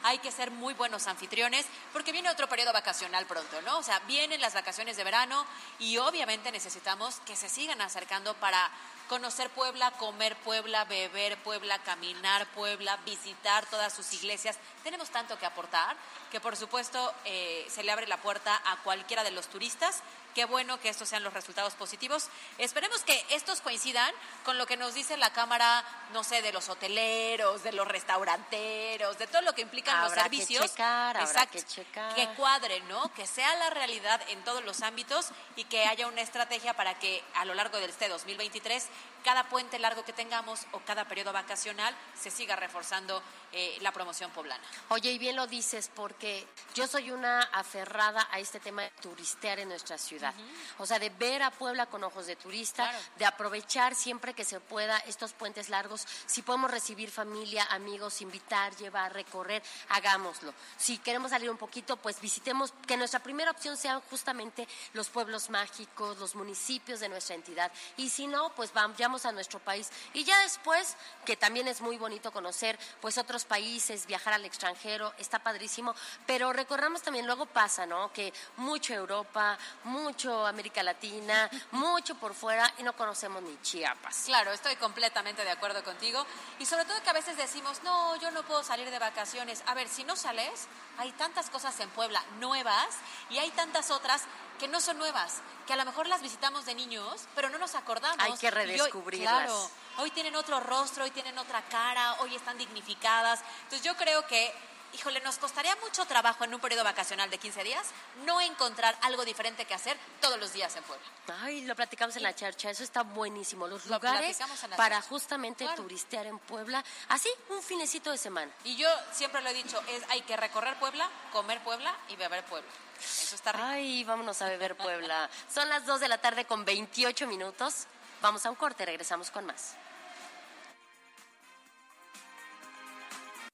[0.02, 3.78] hay que ser muy buenos anfitriones, porque viene otro periodo vacacional pronto, ¿no?
[3.78, 5.44] O sea, vienen las vacaciones de verano
[5.78, 8.70] y obviamente necesitamos que se sigan acercando para
[9.08, 14.58] conocer Puebla, comer Puebla, beber Puebla, caminar Puebla, visitar todas sus iglesias.
[14.82, 15.96] Tenemos tanto que aportar
[16.30, 20.02] que por supuesto eh, se le abre la puerta a cualquiera de los turistas.
[20.34, 22.28] Qué bueno que estos sean los resultados positivos.
[22.58, 24.12] Esperemos que estos coincidan
[24.44, 29.18] con lo que nos dice la Cámara, no sé, de los hoteleros, de los restauranteros,
[29.18, 30.70] de todo lo que implican los Habrá que servicios.
[30.70, 31.58] checar, habrá Exacto.
[31.58, 32.14] que checar.
[32.14, 33.12] Que cuadre, ¿no?
[33.14, 37.22] Que sea la realidad en todos los ámbitos y que haya una estrategia para que
[37.34, 38.88] a lo largo de este 2023
[39.22, 43.22] cada puente largo que tengamos o cada periodo vacacional se siga reforzando
[43.54, 44.64] eh, la promoción poblana.
[44.88, 49.58] Oye, y bien lo dices, porque yo soy una aferrada a este tema de turistear
[49.58, 50.32] en nuestra ciudad.
[50.78, 54.58] O sea, de ver a Puebla con ojos de turista, de aprovechar siempre que se
[54.60, 56.06] pueda estos puentes largos.
[56.26, 60.54] Si podemos recibir familia, amigos, invitar, llevar, recorrer, hagámoslo.
[60.78, 65.50] Si queremos salir un poquito, pues visitemos, que nuestra primera opción sean justamente los pueblos
[65.50, 67.70] mágicos, los municipios de nuestra entidad.
[67.98, 68.72] Y si no, pues
[69.12, 69.90] a nuestro país.
[70.14, 75.12] Y ya después, que también es muy bonito conocer pues otros países, viajar al extranjero,
[75.18, 75.94] está padrísimo,
[76.26, 78.12] pero recordamos también, luego pasa, ¿no?
[78.12, 84.22] Que mucho Europa, mucho América Latina, mucho por fuera y no conocemos ni Chiapas.
[84.26, 86.26] Claro, estoy completamente de acuerdo contigo.
[86.58, 89.62] Y sobre todo que a veces decimos, no, yo no puedo salir de vacaciones.
[89.66, 90.66] A ver, si no sales,
[90.98, 92.88] hay tantas cosas en Puebla nuevas
[93.30, 94.22] y hay tantas otras
[94.62, 97.74] que no son nuevas, que a lo mejor las visitamos de niños, pero no nos
[97.74, 98.16] acordamos.
[98.20, 99.34] Hay que Y hoy- redescubrirlas.
[99.46, 103.40] claro, hoy tienen otro rostro, hoy tienen otra cara, hoy están dignificadas.
[103.64, 104.54] Entonces yo creo que,
[104.94, 107.86] híjole, nos costaría mucho trabajo en un periodo vacacional de 15 días
[108.24, 111.04] no encontrar algo diferente que hacer todos los días en Puebla.
[111.42, 113.66] Ay, lo platicamos en la charcha, eso está buenísimo.
[113.66, 114.38] Los Lo lugares
[114.76, 115.08] para charcha.
[115.08, 115.82] justamente Claro.
[115.82, 118.50] turistear en Puebla, así un finecito de semana.
[118.64, 122.44] Y yo siempre lo he dicho, es hay que recorrer Puebla, comer Puebla y beber
[122.46, 122.70] Puebla.
[123.00, 123.64] Eso está rico.
[123.64, 125.28] Ay, vámonos a beber Puebla.
[125.52, 127.86] Son las 2 de la tarde con 28 minutos.
[128.20, 129.74] Vamos a un corte, regresamos con más.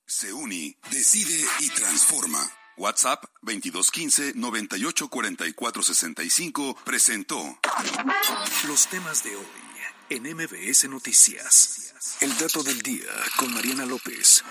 [0.09, 2.41] Se uni, decide y transforma.
[2.79, 7.59] WhatsApp 2215 984465 presentó
[8.67, 9.45] Los temas de hoy
[10.09, 11.93] en MBS Noticias.
[12.23, 14.43] El dato del día con Mariana López.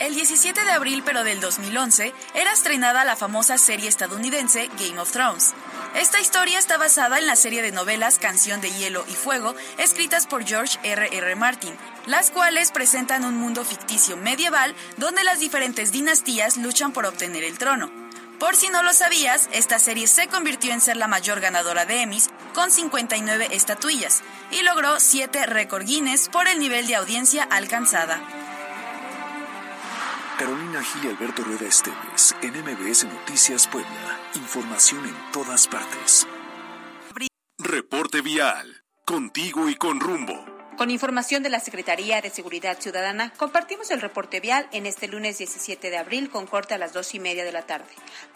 [0.00, 5.12] El 17 de abril, pero del 2011, era estrenada la famosa serie estadounidense Game of
[5.12, 5.52] Thrones.
[5.94, 10.28] Esta historia está basada en la serie de novelas Canción de Hielo y Fuego, escritas
[10.28, 11.08] por George R.
[11.10, 11.34] R.
[11.34, 11.76] Martin,
[12.06, 17.58] las cuales presentan un mundo ficticio medieval donde las diferentes dinastías luchan por obtener el
[17.58, 17.90] trono.
[18.38, 22.02] Por si no lo sabías, esta serie se convirtió en ser la mayor ganadora de
[22.02, 24.22] Emmys, con 59 estatuillas,
[24.52, 28.20] y logró 7 récord Guinness por el nivel de audiencia alcanzada.
[30.40, 34.18] Carolina Gil y Alberto Rueda Esteves en MBS Noticias Puebla.
[34.36, 36.26] Información en todas partes.
[37.58, 38.82] Reporte Vial.
[39.04, 40.49] Contigo y con rumbo.
[40.80, 45.36] Con información de la Secretaría de Seguridad Ciudadana, compartimos el reporte vial en este lunes
[45.36, 47.84] 17 de abril con corte a las dos y media de la tarde.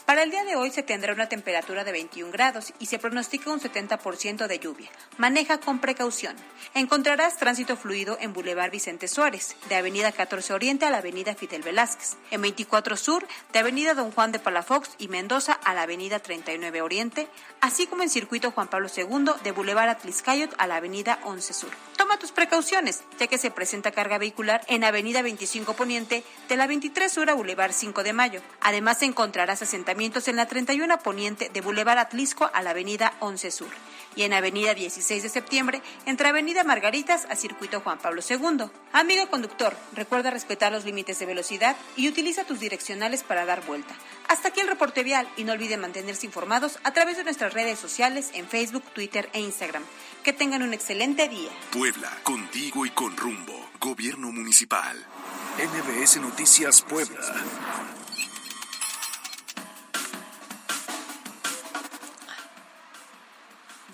[0.05, 3.49] Para el día de hoy se tendrá una temperatura de 21 grados y se pronostica
[3.49, 4.91] un 70% de lluvia.
[5.17, 6.35] Maneja con precaución.
[6.75, 11.63] Encontrarás tránsito fluido en Boulevard Vicente Suárez, de Avenida 14 Oriente a la Avenida Fidel
[11.63, 16.19] Velázquez, en 24 Sur, de Avenida Don Juan de Palafox y Mendoza a la Avenida
[16.19, 17.27] 39 Oriente,
[17.59, 21.71] así como en Circuito Juan Pablo II, de Boulevard Atliscayot a la Avenida 11 Sur.
[21.97, 26.67] Toma tus precauciones, ya que se presenta carga vehicular en Avenida 25 Poniente de la
[26.67, 28.41] 23 Sur a Boulevard 5 de Mayo.
[28.61, 33.94] Además encontrarás asentamientos en la 31 Poniente de Boulevard Atlisco a la Avenida 11 Sur
[34.15, 38.65] y en Avenida 16 de Septiembre entre Avenida Margaritas a Circuito Juan Pablo II.
[38.93, 43.95] Amigo conductor, recuerda respetar los límites de velocidad y utiliza tus direccionales para dar vuelta.
[44.27, 47.79] Hasta aquí el reporte vial y no olvide mantenerse informados a través de nuestras redes
[47.79, 49.83] sociales en Facebook, Twitter e Instagram.
[50.23, 51.51] Que tengan un excelente día.
[51.71, 53.69] Puebla, contigo y con rumbo.
[53.79, 54.97] Gobierno municipal.
[55.57, 57.21] NBS Noticias Puebla.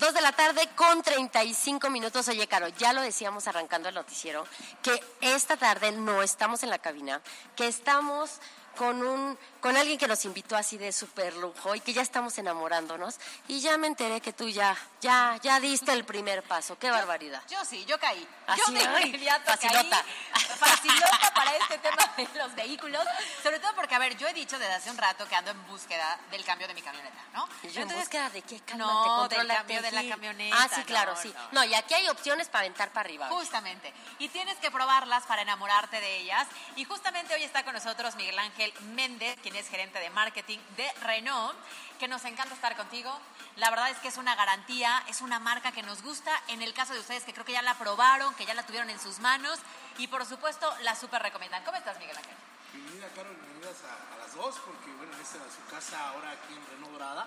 [0.02, 2.26] Dos de la tarde con 35 minutos.
[2.26, 4.44] Oye, Caro, ya lo decíamos arrancando el noticiero,
[4.82, 7.20] que esta tarde no estamos en la cabina,
[7.54, 8.40] que estamos
[8.76, 12.36] con un con alguien que nos invitó así de súper lujo y que ya estamos
[12.36, 16.90] enamorándonos y ya me enteré que tú ya ya ya diste el primer paso qué
[16.90, 18.26] barbaridad Yo sí, yo caí.
[18.46, 20.02] Así, yo de ay, inmediato facilota.
[20.02, 20.42] caí.
[20.62, 23.04] Facilota para este tema de los vehículos.
[23.42, 25.66] Sobre todo porque, a ver, yo he dicho desde hace un rato que ando en
[25.66, 27.48] búsqueda del cambio de mi camioneta, ¿no?
[27.62, 30.56] Y yo en búsqueda de qué Cálmate, No, del cambio de la camioneta.
[30.60, 31.60] ah sí claro no, sí no.
[31.60, 33.92] no y aquí hay opciones para aventar para arriba Justamente.
[34.18, 36.46] Y tienes que probarlas para enamorarte de ellas.
[36.76, 40.90] Y justamente hoy está con nosotros Miguel Ángel Méndez, quien es gerente de marketing de
[41.02, 41.54] Renault,
[41.98, 43.12] que nos encanta estar contigo.
[43.56, 46.30] La verdad es que es una garantía, es una marca que nos gusta.
[46.48, 48.90] En el caso de ustedes, que creo que ya la probaron, que ya la tuvieron
[48.90, 49.58] en sus manos
[49.98, 51.64] y por supuesto la súper recomiendan.
[51.64, 52.34] ¿Cómo estás, Miguel Ángel?
[52.72, 56.54] Bienvenida, Carol, bienvenidas a, a las dos, porque bueno, esta es su casa ahora aquí
[56.54, 57.26] en Renault Dorada,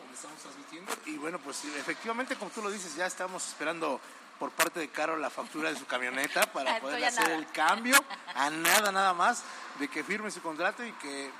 [0.00, 0.92] donde estamos transmitiendo.
[1.04, 4.00] Y bueno, pues efectivamente, como tú lo dices, ya estamos esperando
[4.38, 7.34] por parte de Carol la factura de su camioneta para poder hacer nada.
[7.36, 8.02] el cambio,
[8.34, 9.42] a nada, nada más,
[9.78, 11.30] de que firme su contrato y que,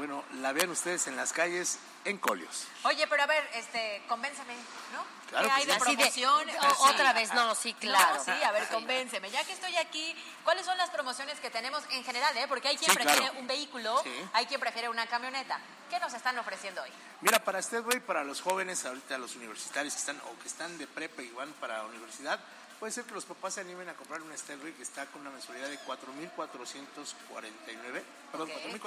[0.00, 2.64] bueno, la vean ustedes en las calles en Colios.
[2.84, 4.54] Oye, pero a ver, este, convénceme,
[4.94, 5.04] ¿no?
[5.28, 5.78] Claro ¿Qué hay de sí.
[5.78, 6.48] Así de- promoción?
[6.62, 8.14] o- otra vez, no, sí, claro.
[8.16, 9.30] No, sí, a ver, convénceme.
[9.30, 12.34] Ya que estoy aquí, ¿cuáles son las promociones que tenemos en general?
[12.38, 12.46] Eh?
[12.48, 13.40] Porque hay quien Sí, prefiere claro.
[13.40, 14.10] un vehículo, Sí.
[14.32, 15.60] hay quien prefiere una camioneta.
[15.90, 16.90] ¿Qué nos están ofreciendo hoy?
[17.20, 20.78] Mira, para usted, güey, para los jóvenes, ahorita los universitarios que están o que están
[20.78, 22.40] de prepa y van para la universidad,
[22.80, 25.30] puede ser que los papás se animen a comprar una Stelvey que está con una
[25.30, 28.82] mensualidad de 4.449, perdón, Ok.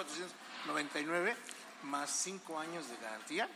[0.68, 1.36] 4.499
[1.84, 3.50] más 5 años de garantía,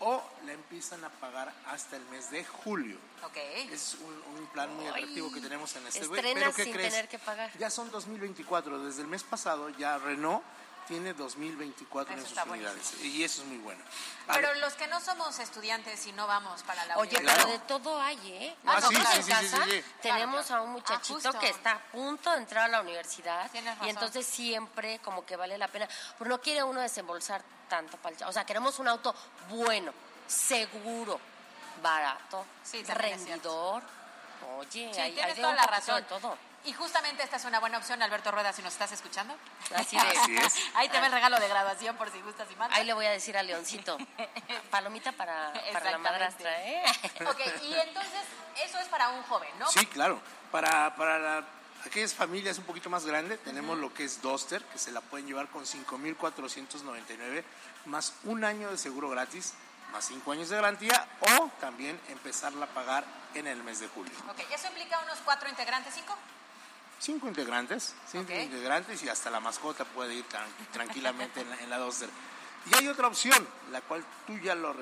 [0.00, 2.96] o la empiezan a pagar hasta el mes de julio.
[3.22, 3.36] Ok.
[3.70, 6.92] Es un, un plan muy atractivo que tenemos en este Pero ¿qué sin crees?
[6.94, 7.50] tener que pagar.
[7.58, 8.84] Ya son 2024.
[8.84, 10.42] Desde el mes pasado ya Renault
[10.88, 12.94] tiene 2024 en Eso sus está unidades.
[13.04, 13.82] Y eso es muy bueno.
[14.26, 17.44] Pero los que no somos estudiantes y no vamos para la Oye, universidad.
[17.44, 18.56] pero de todo hay, ¿eh?
[18.66, 19.84] Ah, sí, Nosotros sí, en sí, sí, casa sí, sí.
[20.02, 21.38] tenemos Claro, a un muchachito Ah, justo.
[21.38, 23.50] que está a punto de entrar a la universidad
[23.84, 25.86] y entonces siempre como que vale la pena,
[26.18, 29.14] pero no quiere uno desembolsar tanto para el O sea, queremos un auto
[29.50, 29.92] bueno,
[30.26, 31.20] seguro,
[31.82, 33.82] barato, Sí, también es rendidor.
[34.58, 36.04] Oye, Sí, hay, tienes hay toda la razón.
[36.08, 36.36] todo.
[36.64, 39.34] Y justamente esta es una buena opción, Alberto Rueda, si nos estás escuchando.
[39.74, 40.54] Así de- Así es.
[40.74, 42.78] Ahí te va el regalo de graduación por si gustas y mandas.
[42.78, 43.96] Ahí le voy a decir a Leoncito,
[44.70, 46.82] palomita para, para la madrastra, ¿eh?
[47.28, 48.20] Ok, y entonces
[48.64, 49.68] eso es para un joven, ¿no?
[49.70, 50.20] Sí, claro.
[50.50, 51.44] Para, para la-
[51.86, 55.26] aquellas familias un poquito más grandes, tenemos lo que es Duster, que se la pueden
[55.28, 57.44] llevar con 5.499,
[57.86, 59.54] más un año de seguro gratis,
[59.92, 64.12] más cinco años de garantía, o también empezarla a pagar en el mes de julio.
[64.30, 66.14] Ok, ¿eso implica unos cuatro integrantes, cinco?
[67.00, 71.70] Cinco integrantes, cinco integrantes y hasta la mascota puede ir tran- tranquilamente en la, en
[71.70, 72.08] la Duster.
[72.66, 74.72] Y hay otra opción, la cual tú ya lo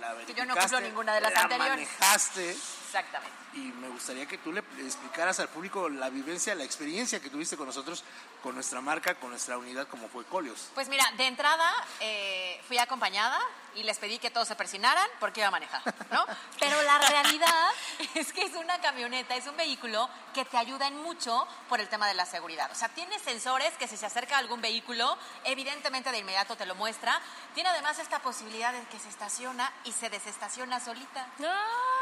[0.00, 1.70] la Que yo no cumplo ninguna de las la anteriores.
[1.70, 3.36] manejaste Exactamente.
[3.54, 7.56] y me gustaría que tú le explicaras al público la vivencia, la experiencia que tuviste
[7.56, 8.02] con nosotros,
[8.42, 10.70] con nuestra marca, con nuestra unidad como fue Colios.
[10.74, 11.70] Pues mira, de entrada
[12.00, 13.38] eh, fui acompañada
[13.74, 16.24] y les pedí que todos se persinaran porque iba a manejar, ¿no?
[16.58, 17.70] Pero la realidad
[18.14, 21.88] es que es una camioneta, es un vehículo que te ayuda en mucho por el
[21.88, 22.70] tema de la seguridad.
[22.72, 26.66] O sea, tiene sensores que si se acerca a algún vehículo, evidentemente de inmediato te
[26.66, 27.20] lo muestra.
[27.54, 31.26] Tiene además esta posibilidad de que se estaciona y se desestaciona solita.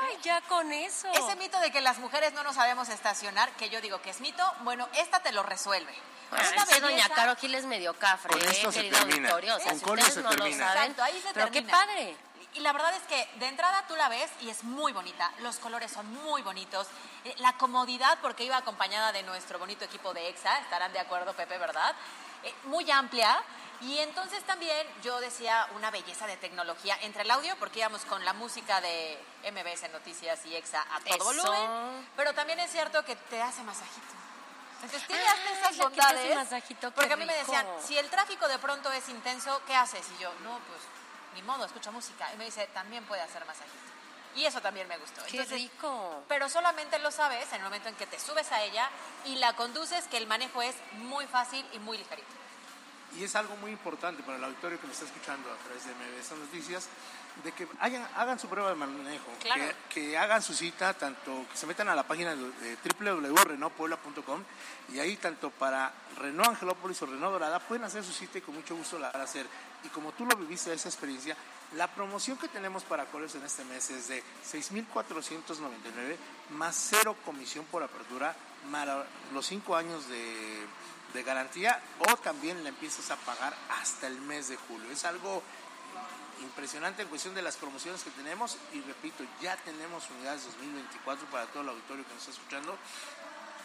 [0.03, 1.09] Ay, ya con eso.
[1.13, 4.21] Ese mito de que las mujeres no nos sabemos estacionar, que yo digo que es
[4.21, 5.95] mito, bueno, esta te lo resuelve.
[6.31, 7.09] Bueno, Es que doña.
[7.09, 9.29] Caro Gil es medio cafre, Con ¿eh, esto se querido termina.
[9.31, 9.57] auditorio.
[9.57, 10.67] O sea, Con si Colios ustedes se no lo termina.
[10.67, 12.17] saben, Exacto, ahí se pero qué padre.
[12.55, 15.31] Y la verdad es que de entrada tú la ves y es muy bonita.
[15.41, 16.87] Los colores son muy bonitos.
[17.25, 21.35] Eh, La comodidad, porque iba acompañada de nuestro bonito equipo de EXA, estarán de acuerdo,
[21.35, 21.95] Pepe, ¿verdad?
[22.43, 23.43] Eh, muy amplia.
[23.83, 28.25] Y entonces también yo decía una belleza de tecnología entre el audio, porque íbamos con
[28.25, 29.19] la música de
[29.53, 31.25] MBS Noticias y EXA a todo Eso.
[31.25, 32.09] volumen.
[32.17, 34.07] Pero también es cierto que te hace masajito.
[34.83, 36.37] Entonces tiene Ah, esas bondades.
[36.37, 40.07] masajito, porque a mí me decían, si el tráfico de pronto es intenso, ¿qué haces?
[40.19, 40.81] Y yo, no, pues
[41.35, 42.33] ni modo, escucho música.
[42.33, 43.75] Y me dice, también puede hacer masajito.
[44.35, 45.23] Y eso también me gustó.
[45.25, 46.23] Qué Entonces, rico.
[46.29, 48.89] pero solamente lo sabes en el momento en que te subes a ella
[49.25, 52.29] y la conduces, que el manejo es muy fácil y muy ligerito.
[53.19, 55.93] Y es algo muy importante para el auditorio que nos está escuchando a través de
[55.93, 56.89] MBS Noticias,
[57.45, 59.63] de que hagan, hagan su prueba de manejo, Claro.
[59.91, 64.43] que, que hagan su cita, tanto que se metan a la página de, www.renaultpuebla.com
[64.93, 68.55] y ahí tanto para Renault Angelópolis o Renault Dorada pueden hacer su cita y con
[68.55, 69.47] mucho gusto la van a hacer.
[69.85, 71.37] Y como tú lo viviste esa experiencia,
[71.75, 76.17] la promoción que tenemos para Coles en este mes es de 6.499
[76.51, 78.35] más cero comisión por apertura,
[78.71, 80.67] para los cinco años de,
[81.15, 84.91] de garantía o también la empiezas a pagar hasta el mes de julio.
[84.91, 85.43] Es algo
[86.43, 91.47] impresionante en cuestión de las promociones que tenemos y repito, ya tenemos unidades 2024 para
[91.47, 92.77] todo el auditorio que nos está escuchando.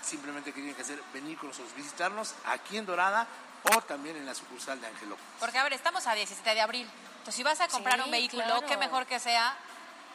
[0.02, 3.28] Simplemente que tienen que hacer venir con nosotros, visitarnos aquí en Dorada
[3.72, 5.30] o también en la sucursal de Angelópolis.
[5.40, 6.90] Porque, a ver, estamos a 17 de abril.
[7.12, 8.66] Entonces, si vas a comprar Sí, un vehículo, claro.
[8.66, 9.56] qué mejor que sea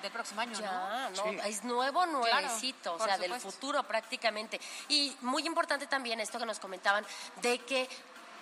[0.07, 1.33] del próximo año, Ya, ¿no?
[1.33, 4.61] no, es nuevo, nuevecito, o sea, del futuro prácticamente.
[4.89, 7.05] Y muy importante también esto que nos comentaban,
[7.43, 7.89] de que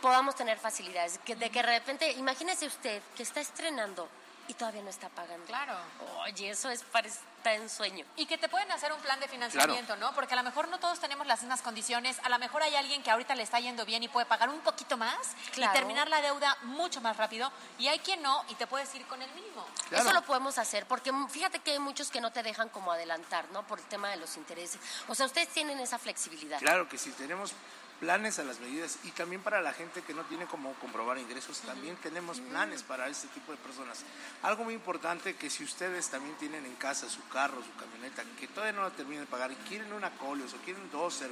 [0.01, 4.09] podamos tener facilidades, que, de que de repente, imagínese usted que está estrenando
[4.49, 5.47] y todavía no está pagando.
[5.47, 5.77] Claro.
[6.25, 8.05] Oye, eso es para estar en sueño.
[8.17, 10.15] Y que te pueden hacer un plan de financiamiento, ¿no?
[10.15, 12.19] Porque a lo mejor no todos tenemos las mismas condiciones.
[12.25, 14.61] A lo mejor hay alguien que ahorita le está yendo bien y puede pagar un
[14.61, 15.17] poquito más
[15.53, 15.73] Claro.
[15.73, 17.51] y terminar la deuda mucho más rápido.
[17.79, 19.65] Y hay quien no y te puedes ir con el mínimo.
[19.91, 23.47] Eso lo podemos hacer, porque fíjate que hay muchos que no te dejan como adelantar,
[23.53, 23.67] ¿no?
[23.67, 24.81] Por el tema de los intereses.
[25.09, 26.59] O sea, ustedes tienen esa flexibilidad.
[26.59, 27.53] Claro que sí, tenemos
[28.01, 31.61] planes a las medidas y también para la gente que no tiene como comprobar ingresos,
[31.61, 34.05] también tenemos planes para este tipo de personas.
[34.43, 38.49] Algo muy importante que si ustedes también tienen en casa su carro, su camioneta, que
[38.49, 41.31] todavía no la terminan de pagar y quieren una Colios o quieren un Dozer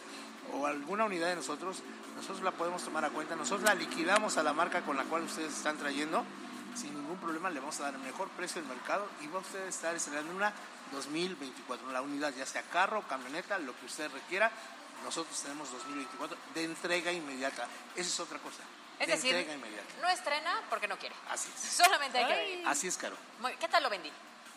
[0.52, 1.82] o alguna unidad de nosotros,
[2.16, 5.22] nosotros la podemos tomar a cuenta, nosotros la liquidamos a la marca con la cual
[5.22, 6.24] ustedes están trayendo,
[6.74, 9.64] sin ningún problema le vamos a dar el mejor precio del mercado y va usted
[9.64, 10.52] a estar estrenando una
[10.92, 14.50] 2024, la unidad, ya sea carro, camioneta, lo que usted requiera,
[15.04, 17.66] nosotros tenemos 2024 de entrega inmediata.
[17.96, 18.62] Esa es otra cosa.
[18.98, 19.88] Es de decir, entrega inmediata.
[20.00, 21.14] no estrena porque no quiere.
[21.30, 21.60] Así es.
[21.72, 22.68] Solamente hay que venir.
[22.68, 23.16] Así es, Caro.
[23.40, 24.12] Muy- ¿Qué tal lo vendí?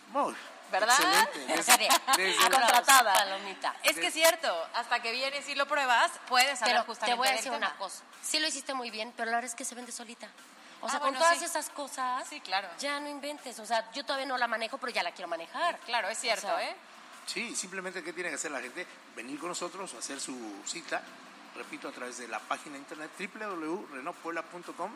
[0.10, 0.36] Muy.
[0.72, 0.98] ¿Verdad?
[1.00, 1.40] Excelente.
[1.56, 3.14] Desde- desde- Contratada.
[3.14, 3.76] Palomita.
[3.84, 7.18] Es que es cierto, hasta que vienes y lo pruebas, puedes saber Pero justamente te
[7.18, 8.04] voy a decir una cosa.
[8.22, 10.28] Sí lo hiciste muy bien, pero la verdad es que se vende solita.
[10.82, 11.46] O Ah, sea, bueno, con todas sí.
[11.46, 12.68] esas cosas, Sí, claro.
[12.80, 13.58] ya no inventes.
[13.60, 15.80] O sea, yo todavía no la manejo, pero ya la quiero manejar.
[15.80, 16.76] Claro, es cierto, O sea, ¿eh?
[17.26, 18.86] Sí, simplemente ¿qué tiene que hacer la gente?
[19.16, 21.02] Venir con nosotros, hacer su cita,
[21.56, 24.92] repito, a través de la página de internet www.renaultpuebla.com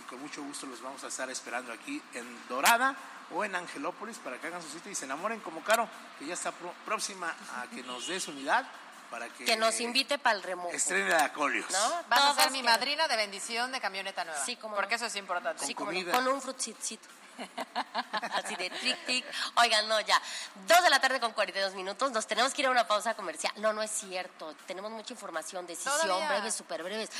[0.00, 2.96] y con mucho gusto los vamos a estar esperando aquí en Dorada
[3.30, 6.34] o en Angelópolis para que hagan su cita y se enamoren como Caro, que ya
[6.34, 8.66] está pro- próxima a que nos dé su unidad
[9.10, 10.70] para que, Que nos invite para el remojo.
[10.72, 11.70] estrene la Colios.
[11.70, 12.02] ¿No?
[12.08, 14.44] Vas a ser mi que- madrina de bendición de camioneta nueva.
[14.44, 15.64] Sí, como Porque eso es importante.
[15.64, 16.12] Sí, como no, comida.
[16.12, 17.08] con un frutcito.
[18.34, 19.24] Así de tic, tic.
[19.56, 20.20] Oigan, no, ya.
[20.66, 22.12] Dos de la tarde con 42 minutos.
[22.12, 23.52] Nos tenemos que ir a una pausa comercial.
[23.56, 24.54] No, no es cierto.
[24.66, 26.28] Tenemos mucha información, decisión, Todavía.
[26.28, 27.10] breves, súper breves.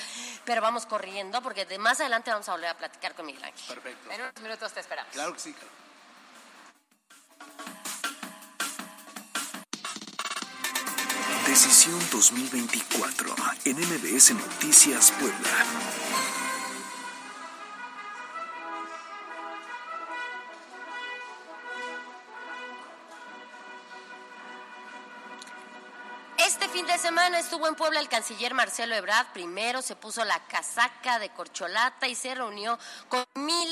[0.45, 3.67] Pero vamos corriendo porque de más adelante vamos a volver a platicar con Miguel Ángel.
[3.75, 4.11] Perfecto.
[4.11, 5.13] En unos minutos te esperamos.
[5.13, 5.69] Claro que sí, Caro.
[11.47, 13.35] Decisión 2024
[13.67, 16.44] en MBS Noticias Puebla.
[26.75, 29.29] Fin de semana estuvo en Puebla el canciller Marcelo Ebrard.
[29.33, 32.77] Primero se puso la casaca de corcholata y se reunió
[33.09, 33.24] con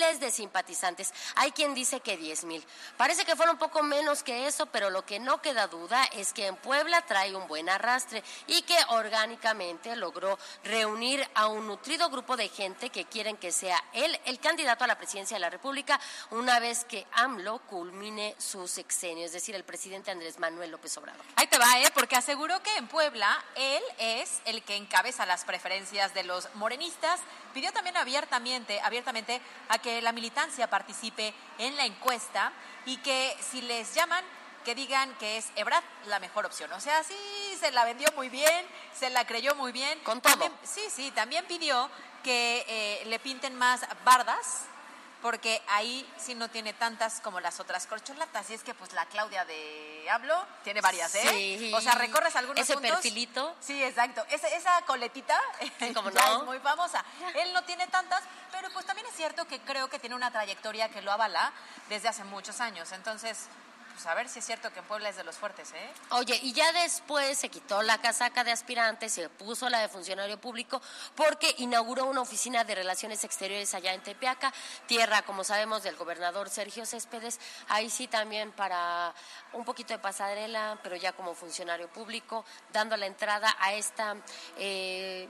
[0.03, 1.13] miles de simpatizantes.
[1.37, 2.65] Hay quien dice que 10 mil.
[2.97, 6.33] Parece que fueron un poco menos que eso, pero lo que no queda duda es
[6.33, 12.11] que en Puebla trae un buen arrastre y que orgánicamente logró reunir a un nutrido
[12.11, 15.51] grupo de gente que quieren que sea él el candidato a la presidencia de la
[15.51, 16.01] República
[16.31, 21.25] una vez que AMLO culmine su sexenio, es decir, el presidente Andrés Manuel López Obrador.
[21.37, 21.91] Ahí te va, ¿eh?
[21.95, 27.21] Porque aseguró que en Puebla él es el que encabeza las preferencias de los morenistas.
[27.55, 32.53] Pidió también abiertamente, abiertamente a que la militancia participe en la encuesta
[32.87, 34.25] y que si les llaman
[34.65, 36.73] que digan que es Ebrad la mejor opción.
[36.73, 37.17] O sea, sí
[37.59, 38.65] se la vendió muy bien,
[38.97, 39.99] se la creyó muy bien.
[40.01, 40.33] Con todo.
[40.35, 41.91] También- sí, sí, también pidió
[42.23, 44.67] que eh, le pinten más bardas
[45.23, 48.51] porque ahí sí no tiene tantas como las otras corcholatas.
[48.51, 51.23] Y es que pues la Claudia de Hablo tiene varias, ¿eh?
[51.31, 51.73] Sí.
[51.75, 52.91] O sea, recorres algunos Ese puntos.
[52.91, 53.55] perfilito.
[53.61, 54.25] Sí, exacto.
[54.31, 55.41] Esa, esa coletita
[55.95, 56.11] no.
[56.11, 57.05] es muy famosa.
[57.37, 60.89] Él no tiene tantas, pero pues también es cierto que creo que tiene una trayectoria
[60.89, 61.53] que lo avala
[61.89, 62.91] desde hace muchos años.
[62.91, 63.47] Entonces,
[63.93, 65.91] pues a ver si es cierto que en Puebla es de los fuertes, ¿eh?
[66.11, 70.41] Oye, y ya después se quitó la casaca de aspirante, se puso la de funcionario
[70.41, 70.81] público,
[71.15, 74.53] porque inauguró una oficina de relaciones exteriores allá en Tepeaca,
[74.87, 77.39] tierra, como sabemos, del gobernador Sergio Céspedes.
[77.69, 79.15] Ahí sí también para
[79.53, 84.17] un poquito de pasarela, pero ya como funcionario público, dando la entrada a esta,
[84.57, 85.29] eh,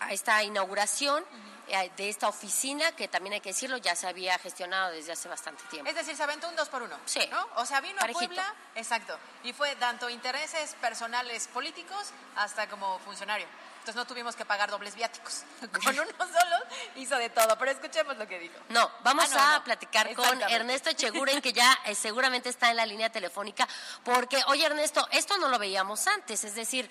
[0.00, 1.24] a esta inauguración.
[1.68, 5.28] eh, De esta oficina, que también hay que decirlo, ya se había gestionado desde hace
[5.28, 5.88] bastante tiempo.
[5.90, 6.96] Es decir, se aventó un dos por uno.
[7.04, 7.20] Sí.
[7.30, 7.46] ¿no?
[7.56, 8.24] O sea, vino Parejito.
[8.24, 9.18] a Puebla, exacto.
[9.44, 13.46] Y fue tanto intereses personales políticos hasta como funcionario.
[13.88, 15.44] Entonces no tuvimos que pagar dobles viáticos.
[15.84, 16.56] Con uno solo
[16.96, 18.54] hizo de todo, pero escuchemos lo que dijo.
[18.68, 19.64] No, vamos Ah, no, a no.
[19.64, 20.42] platicar con.
[20.42, 23.66] Ernesto Echeguren, que ya eh, seguramente está en la línea telefónica,
[24.04, 26.88] porque, oye Ernesto, esto no lo veíamos antes, es decir,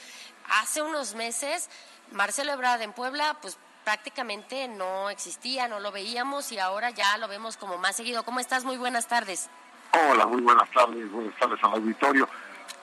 [0.49, 1.69] hace unos meses
[2.11, 7.27] Marcelo Ebrard en Puebla, pues prácticamente no existía, no lo veíamos y ahora ya lo
[7.27, 8.23] vemos como más seguido.
[8.23, 8.63] ¿Cómo estás?
[8.65, 9.49] Muy buenas tardes.
[9.91, 12.27] Hola, muy buenas tardes, buenas tardes al auditorio.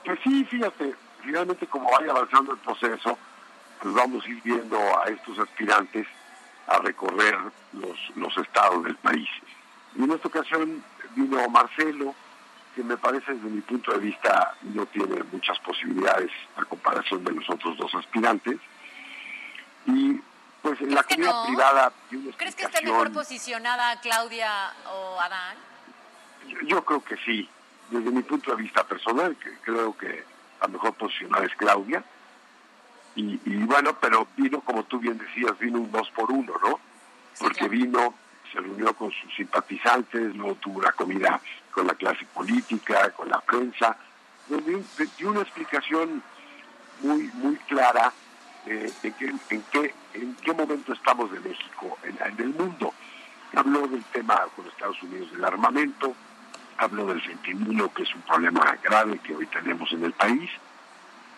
[0.05, 3.19] Pues sí, fíjate, finalmente como vaya avanzando el proceso,
[3.85, 6.07] pues vamos a ir viendo a estos aspirantes
[6.69, 7.37] a recorrer
[7.75, 9.29] los, los estados del país.
[9.95, 10.83] Y en esta ocasión
[11.15, 12.15] vino Marcelo,
[12.75, 17.33] que me parece desde mi punto de vista no tiene muchas posibilidades a comparación de
[17.33, 18.57] los otros dos aspirantes.
[19.85, 20.19] Y
[20.63, 21.47] pues en la comunidad no?
[21.47, 21.93] privada
[22.39, 25.59] ¿Crees que esté mejor posicionada Claudia o Adán?
[26.49, 27.47] Yo, yo creo que sí.
[27.91, 30.25] Desde mi punto de vista personal, que creo que
[30.63, 32.03] la mejor posicionada es Claudia.
[33.17, 36.81] Y, y bueno, pero vino, como tú bien decías, vino un dos por uno, ¿no?
[37.39, 38.15] Porque vino,
[38.53, 41.41] se reunió con sus simpatizantes, luego tuvo una comida
[41.73, 43.97] con la clase política, con la prensa,
[44.49, 44.83] donde
[45.17, 46.23] dio- una explicación
[47.03, 48.13] muy muy clara
[48.67, 52.93] eh, en, qué, en, qué, en qué momento estamos de México en, en el mundo.
[53.55, 56.15] Habló del tema con Estados Unidos del armamento,
[56.79, 60.51] habló del fentanilo, que es un problema grave que hoy tenemos en el país,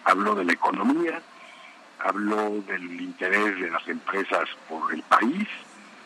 [0.05, 1.21] habló de la economía,
[2.05, 5.49] habló del interés de las empresas por el país,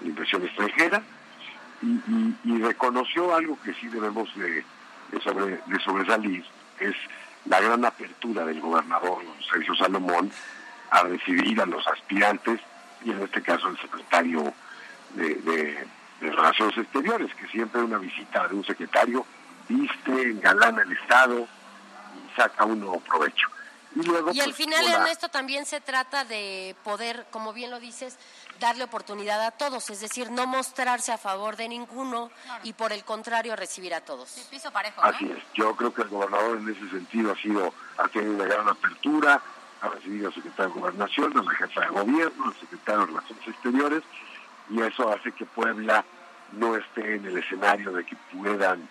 [0.03, 1.03] la inversión extranjera,
[1.82, 4.64] y, y- y reconoció algo que sí debemos de,
[5.12, 6.45] de sobre- de sobresalir,
[6.78, 6.95] es
[7.47, 10.30] la gran apertura del gobernador Sergio Salomón
[10.91, 12.61] a recibir a los aspirantes,
[13.05, 14.53] y en este caso el secretario
[15.14, 15.86] de,
[16.20, 19.24] Relaciones Exteriores, que siempre una visita de un secretario
[19.66, 23.49] viste, engalana el Estado y saca uno provecho.
[23.97, 27.53] Y, luego, Y al pues, final, tuvo la- Ernesto, también se trata de poder, como
[27.53, 28.16] bien lo dices,
[28.61, 32.30] darle oportunidad a todos, es decir, no mostrarse a favor de ninguno
[32.62, 34.30] y por el contrario recibir a todos.
[34.51, 35.43] piso parejo, Así es.
[35.55, 39.41] Yo creo que el gobernador en ese sentido ha sido, ha tenido una gran apertura,
[39.82, 43.49] ha recibido al secretario de Gobernación, a la jefa de gobierno, al secretario de Relaciones
[43.49, 44.03] Exteriores,
[44.68, 46.05] y eso hace que Puebla
[46.53, 48.88] no esté en el escenario de que puedan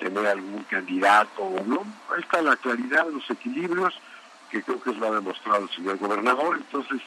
[0.00, 1.82] tener algún candidato o no.
[2.12, 3.94] Ahí está la claridad, los equilibrios,
[4.50, 7.00] que creo que lo ha demostrado el señor gobernador, entonces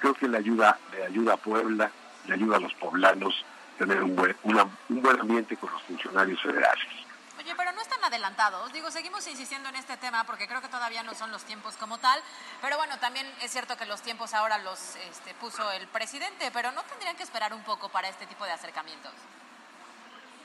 [0.00, 1.90] creo que le ayuda, le ayuda a Puebla,
[2.26, 3.44] le ayuda a los poblanos
[3.78, 6.84] tener un buen, una- un buen ambiente con los funcionarios federales.
[7.38, 8.70] Oye, pero no están adelantados.
[8.74, 11.96] Digo, seguimos insistiendo en este tema porque creo que todavía no son los tiempos como
[11.96, 12.20] tal.
[12.60, 16.70] Pero bueno, también es cierto que los tiempos ahora los este, puso el presidente, pero
[16.72, 19.12] no tendrían que esperar un poco para este tipo de acercamientos.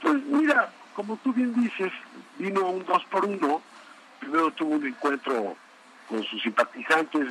[0.01, 1.91] Pues mira, como tú bien dices,
[2.37, 3.61] vino un dos por uno.
[4.21, 5.57] Primero tuvo un encuentro
[6.09, 7.27] con sus simpatizantes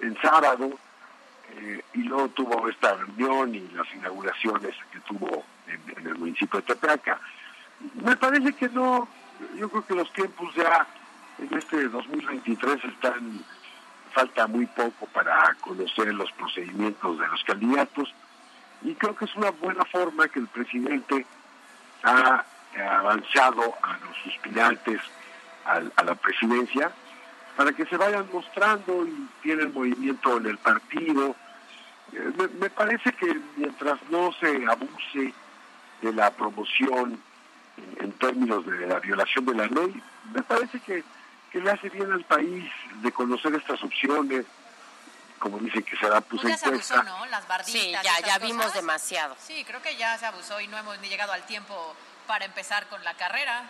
[0.00, 0.70] en sábado
[1.56, 6.66] eh, y luego tuvo esta reunión y las inauguraciones que tuvo en, el municipio de
[6.66, 7.20] Tepeaca.
[8.02, 9.08] Me parece que no,
[9.56, 10.86] yo creo que los tiempos ya
[11.38, 13.44] en este 2023 están,
[14.12, 18.12] falta muy poco para conocer los procedimientos de los candidatos
[18.82, 21.26] y creo que es una buena forma que el presidente
[22.02, 22.44] ha
[22.98, 25.00] avanzado a los aspirantes
[25.64, 26.90] al- a la presidencia
[27.56, 31.34] para que se vayan mostrando y tienen movimiento en el partido.
[32.12, 35.32] Eh, Me, me parece que mientras no se abuse
[36.02, 37.20] de la promoción
[37.78, 40.02] en, en términos de la violación de la ley,
[40.32, 41.02] me parece que,
[41.50, 42.70] que le hace bien al país
[43.02, 44.44] de conocer estas opciones,
[45.38, 47.26] como dicen que será pues Pues ya se abusó, ¿no?
[47.26, 47.72] Las barditas.
[47.72, 48.74] Sí, ya, ya vimos cosas.
[48.80, 49.36] demasiado.
[49.40, 51.94] Sí, creo que ya se abusó y no hemos ni llegado al tiempo
[52.26, 53.64] para empezar con la carrera.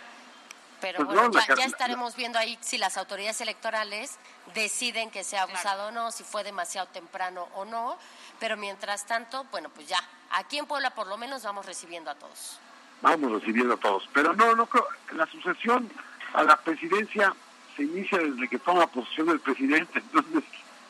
[0.81, 4.17] Pero Pues bueno, no, ya, ya estaremos viendo ahí si las autoridades electorales
[4.53, 7.97] deciden que sea abusado o no, si fue demasiado temprano o no.
[8.39, 9.99] Pero mientras tanto, bueno, pues ya,
[10.31, 12.59] aquí en Puebla por lo menos vamos recibiendo a todos.
[13.01, 14.07] vamos recibiendo a todos.
[14.13, 15.89] Pero no, no creo, la sucesión
[16.33, 17.33] a la presidencia
[17.75, 20.43] se inicia desde que toma posesión el presidente, entonces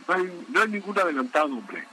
[0.07, 1.85] no hay, no hay ningún adelantado, hombre.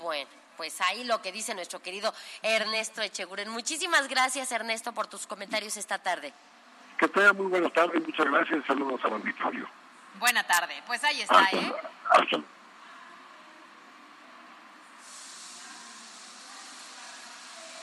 [0.00, 0.30] Bueno,
[0.60, 3.48] pues ahí lo que dice nuestro querido Ernesto Echeguren.
[3.48, 6.34] Muchísimas gracias, Ernesto, por tus comentarios esta tarde.
[6.98, 9.66] Que tenga muy buena tarde, muchas gracias, saludos al auditorio.
[10.18, 10.74] Buena tarde.
[10.86, 11.72] Pues ahí está, Hasta, ¿eh?
[12.10, 12.42] hasta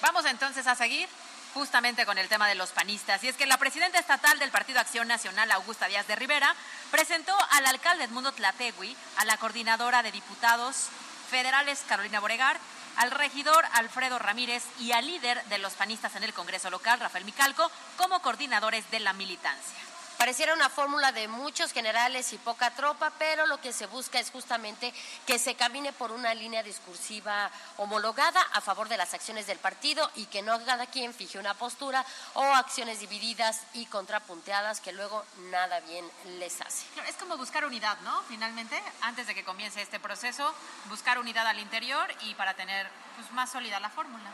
[0.03, 1.09] Vamos entonces a seguir
[1.55, 3.23] justamente con el tema de los panistas.
[3.23, 6.53] Y es que la presidenta estatal del Partido Acción Nacional, Augusta Díaz de Rivera,
[6.91, 10.91] presentó al alcalde Edmundo Tlategui, a la coordinadora de diputados
[11.27, 12.57] federales Carolina Boregar,
[12.97, 17.25] al regidor Alfredo Ramírez y al líder de los panistas en el Congreso local, Rafael
[17.25, 19.77] Micalco, como coordinadores de la militancia.
[20.17, 24.31] Pareciera una fórmula de muchos generales y poca tropa, pero lo que se busca es
[24.31, 24.91] justamente
[25.27, 30.09] que se camine por una línea discursiva homologada a favor de las acciones del partido
[30.15, 32.03] y que no cada quien fije una postura
[32.33, 36.09] o acciones divididas y contrapunteadas que luego nada bien
[36.39, 36.87] les hace.
[37.07, 38.23] Es como buscar unidad, ¿no?
[38.23, 40.51] Finalmente, antes de que comience este proceso,
[40.89, 44.31] buscar unidad al interior y para tener pues, más sólida la fórmula.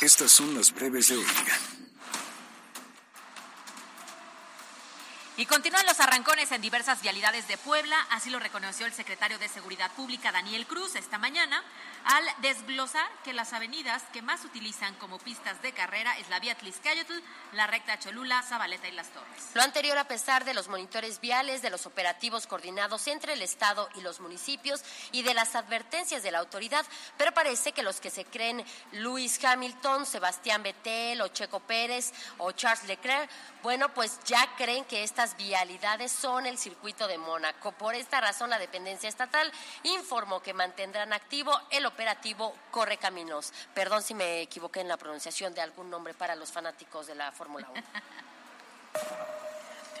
[0.00, 1.24] Estas son las breves de hoy.
[5.38, 9.46] Y continúan los arrancones en diversas vialidades de Puebla, así lo reconoció el secretario de
[9.46, 11.62] Seguridad Pública Daniel Cruz esta mañana,
[12.06, 16.56] al desglosar que las avenidas que más utilizan como pistas de carrera es la vía
[16.56, 17.22] Tliscayotl,
[17.52, 19.50] la recta Cholula, Zabaleta y Las Torres.
[19.54, 23.88] Lo anterior a pesar de los monitores viales, de los operativos coordinados entre el Estado
[23.94, 24.82] y los municipios
[25.12, 26.84] y de las advertencias de la autoridad,
[27.16, 32.50] pero parece que los que se creen Luis Hamilton, Sebastián Betel o Checo Pérez o
[32.50, 33.30] Charles Leclerc,
[33.62, 37.72] bueno, pues ya creen que estas vialidades son el circuito de Mónaco.
[37.72, 39.50] Por esta razón, la dependencia estatal
[39.82, 43.52] informó que mantendrán activo el operativo Correcaminos.
[43.74, 47.32] Perdón si me equivoqué en la pronunciación de algún nombre para los fanáticos de la
[47.32, 47.82] Fórmula 1.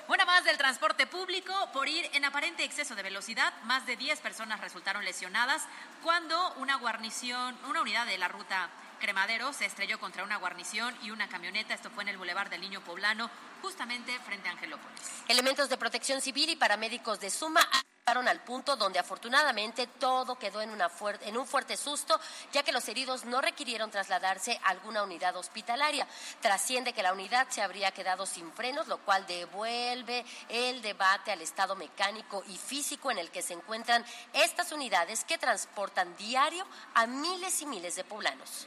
[0.08, 3.52] Una más del transporte público por ir en aparente exceso de velocidad.
[3.64, 5.62] Más de 10 personas resultaron lesionadas
[6.02, 11.10] cuando una guarnición, una unidad de la ruta Cremadero se estrelló contra una guarnición y
[11.10, 11.74] una camioneta.
[11.74, 13.30] Esto fue en el Boulevard del Niño Poblano,
[13.62, 15.22] justamente frente a Angelópolis.
[15.28, 17.66] Elementos de protección civil y paramédicos de Suma
[18.08, 20.90] llegaron al punto donde afortunadamente todo quedó en, una
[21.20, 22.18] en un fuerte susto,
[22.52, 26.08] ya que los heridos no requirieron trasladarse a alguna unidad hospitalaria.
[26.40, 31.42] Trasciende que la unidad se habría quedado sin frenos, lo cual devuelve el debate al
[31.42, 37.06] estado mecánico y físico en el que se encuentran estas unidades que transportan diario a
[37.06, 38.66] miles y miles de poblanos.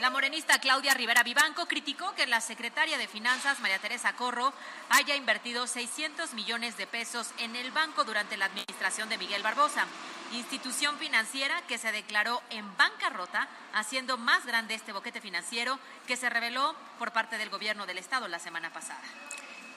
[0.00, 4.52] La morenista Claudia Rivera Vivanco criticó que la secretaria de Finanzas, María Teresa Corro,
[4.90, 9.86] haya invertido 600 millones de pesos en el banco durante la administración de Miguel Barbosa,
[10.32, 16.30] institución financiera que se declaró en bancarrota, haciendo más grande este boquete financiero que se
[16.30, 19.02] reveló por parte del gobierno del Estado la semana pasada.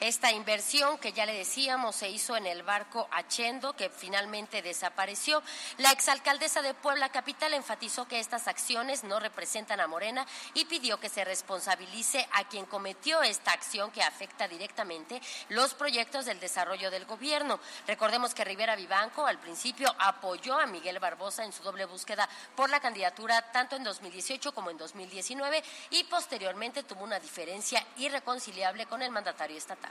[0.01, 5.43] Esta inversión que ya le decíamos se hizo en el barco Achendo, que finalmente desapareció.
[5.77, 10.25] La exalcaldesa de Puebla Capital enfatizó que estas acciones no representan a Morena
[10.55, 16.25] y pidió que se responsabilice a quien cometió esta acción que afecta directamente los proyectos
[16.25, 17.59] del desarrollo del gobierno.
[17.85, 22.71] Recordemos que Rivera Vivanco al principio apoyó a Miguel Barbosa en su doble búsqueda por
[22.71, 29.03] la candidatura tanto en 2018 como en 2019 y posteriormente tuvo una diferencia irreconciliable con
[29.03, 29.90] el mandatario estatal.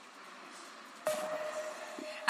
[1.06, 1.69] あっ。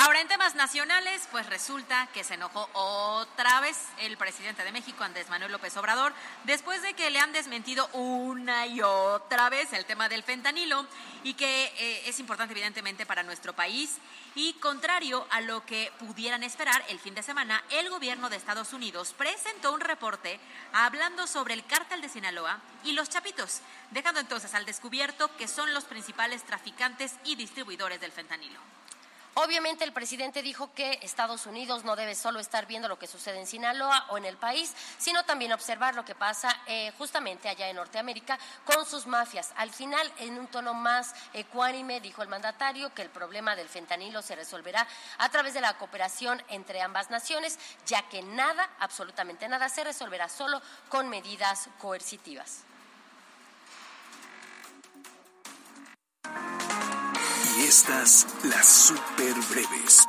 [0.02, 5.04] Ahora, en temas nacionales, pues resulta que se enojó otra vez el presidente de México,
[5.04, 9.84] Andrés Manuel López Obrador, después de que le han desmentido una y otra vez el
[9.84, 10.86] tema del fentanilo
[11.22, 13.98] y que eh, es importante evidentemente para nuestro país.
[14.34, 18.72] Y contrario a lo que pudieran esperar, el fin de semana el gobierno de Estados
[18.72, 20.40] Unidos presentó un reporte
[20.72, 25.74] hablando sobre el cártel de Sinaloa y los chapitos, dejando entonces al descubierto que son
[25.74, 28.79] los principales traficantes y distribuidores del fentanilo.
[29.42, 33.40] Obviamente el presidente dijo que Estados Unidos no debe solo estar viendo lo que sucede
[33.40, 37.70] en Sinaloa o en el país, sino también observar lo que pasa eh, justamente allá
[37.70, 39.54] en Norteamérica con sus mafias.
[39.56, 44.20] Al final, en un tono más ecuánime, dijo el mandatario que el problema del fentanilo
[44.20, 44.86] se resolverá
[45.16, 50.28] a través de la cooperación entre ambas naciones, ya que nada, absolutamente nada, se resolverá
[50.28, 50.60] solo
[50.90, 52.64] con medidas coercitivas.
[57.70, 60.04] Estas las super breves.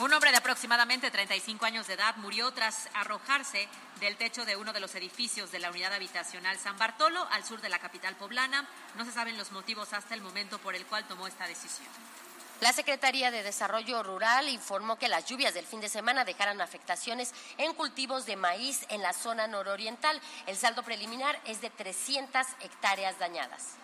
[0.00, 3.68] Un hombre de aproximadamente 35 años de edad murió tras arrojarse
[4.00, 7.60] del techo de uno de los edificios de la unidad habitacional San Bartolo, al sur
[7.60, 8.66] de la capital poblana.
[8.96, 11.86] No se saben los motivos hasta el momento por el cual tomó esta decisión.
[12.60, 17.32] La Secretaría de Desarrollo Rural informó que las lluvias del fin de semana dejaron afectaciones
[17.56, 20.20] en cultivos de maíz en la zona nororiental.
[20.48, 23.76] El saldo preliminar es de 300 hectáreas dañadas.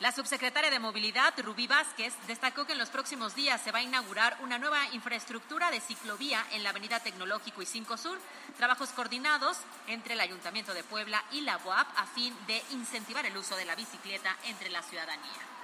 [0.00, 3.82] La subsecretaria de Movilidad, Rubí Vázquez, destacó que en los próximos días se va a
[3.82, 8.18] inaugurar una nueva infraestructura de ciclovía en la Avenida Tecnológico y 5 Sur,
[8.56, 13.36] trabajos coordinados entre el Ayuntamiento de Puebla y la UAP a fin de incentivar el
[13.36, 15.59] uso de la bicicleta entre la ciudadanía.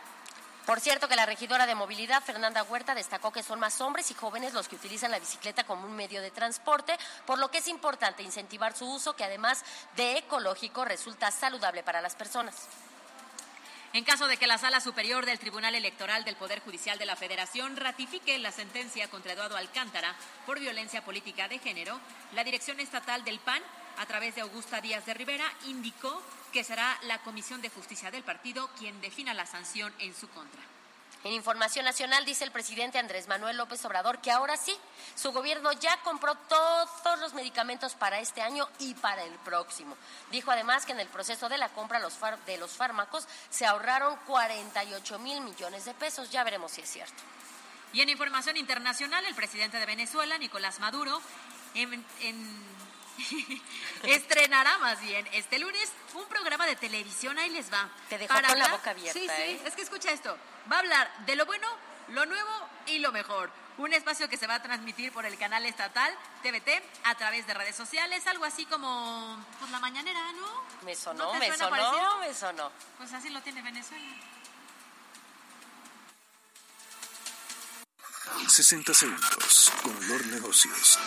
[0.66, 4.14] Por cierto que la regidora de movilidad, Fernanda Huerta, destacó que son más hombres y
[4.14, 7.68] jóvenes los que utilizan la bicicleta como un medio de transporte, por lo que es
[7.68, 9.64] importante incentivar su uso, que además
[9.94, 12.66] de ecológico resulta saludable para las personas.
[13.92, 17.14] En caso de que la Sala Superior del Tribunal Electoral del Poder Judicial de la
[17.14, 22.00] Federación ratifique la sentencia contra Eduardo Alcántara por violencia política de género,
[22.34, 23.62] la dirección estatal del PAN
[23.98, 26.20] a través de Augusta Díaz de Rivera, indicó
[26.56, 30.62] que será la Comisión de Justicia del partido quien defina la sanción en su contra.
[31.22, 34.74] En Información Nacional dice el presidente Andrés Manuel López Obrador que ahora sí,
[35.16, 39.98] su gobierno ya compró todos los medicamentos para este año y para el próximo.
[40.30, 42.00] Dijo además que en el proceso de la compra
[42.46, 46.30] de los fármacos se ahorraron 48 mil millones de pesos.
[46.30, 47.22] Ya veremos si es cierto.
[47.92, 51.20] Y en información internacional, el presidente de Venezuela, Nicolás Maduro,
[51.74, 52.04] en,
[54.04, 57.88] estrenará más bien este lunes un programa de televisión, ahí les va.
[58.08, 59.12] Te dejó con la boca abierta.
[59.12, 59.60] Sí, sí, ¿eh?
[59.64, 60.36] es que escucha esto.
[60.70, 61.68] Va a hablar de lo bueno,
[62.08, 63.50] lo nuevo y lo mejor.
[63.78, 66.10] Un espacio que se va a transmitir por el canal estatal
[66.42, 70.62] TVT a través de redes sociales, algo así como pues la mañanera, ¿no?
[70.82, 72.18] Me sonó, me sonó, parecido?
[72.20, 72.72] me sonó.
[72.96, 74.06] Pues así lo tiene Venezuela.
[78.48, 80.98] 60 segundos con Lord Negocios.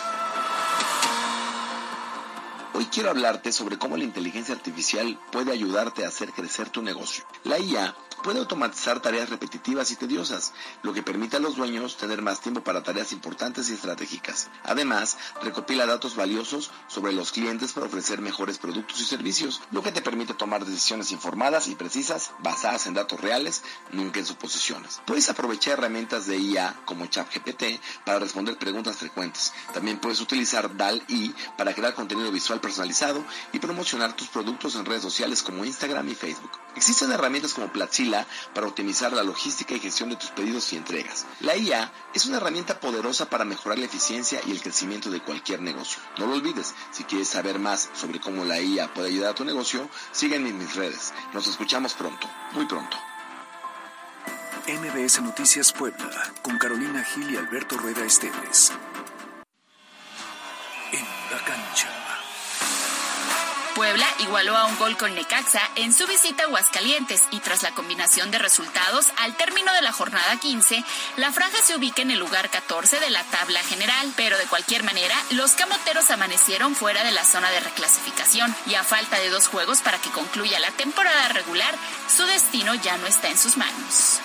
[2.79, 7.25] Hoy quiero hablarte sobre cómo la inteligencia artificial puede ayudarte a hacer crecer tu negocio.
[7.43, 7.93] La IA
[8.23, 10.53] puede automatizar tareas repetitivas y tediosas,
[10.83, 14.49] lo que permite a los dueños tener más tiempo para tareas importantes y estratégicas.
[14.63, 19.91] Además, recopila datos valiosos sobre los clientes para ofrecer mejores productos y servicios, lo que
[19.91, 25.01] te permite tomar decisiones informadas y precisas basadas en datos reales, nunca en suposiciones.
[25.05, 27.63] Puedes aprovechar herramientas de IA como ChatGPT
[28.05, 29.53] para responder preguntas frecuentes.
[29.73, 35.03] También puedes utilizar DAL-I para crear contenido visual personalizado y promocionar tus productos en redes
[35.03, 36.51] sociales como Instagram y Facebook.
[36.79, 41.25] Existen herramientas como Platzilla para optimizar la logística y gestión de tus pedidos y entregas.
[41.41, 45.59] La IA es una herramienta poderosa para mejorar la eficiencia y el crecimiento de cualquier
[45.59, 45.99] negocio.
[46.17, 49.43] No lo olvides, si quieres saber más sobre cómo la IA puede ayudar a tu
[49.43, 51.13] negocio, sígueme en mis redes.
[51.33, 52.95] Nos escuchamos pronto, muy pronto.
[54.65, 58.71] MBS Noticias Puebla, con Carolina Gil y Alberto Rueda Esteves.
[60.93, 61.98] En la cancha.
[64.19, 68.29] Igualó a un gol con Necaxa en su visita a Aguascalientes y tras la combinación
[68.29, 70.83] de resultados, al término de la jornada 15,
[71.17, 74.83] la franja se ubica en el lugar 14 de la tabla general, pero de cualquier
[74.83, 79.47] manera, los camoteros amanecieron fuera de la zona de reclasificación y a falta de dos
[79.47, 81.73] juegos para que concluya la temporada regular,
[82.15, 84.19] su destino ya no está en sus manos.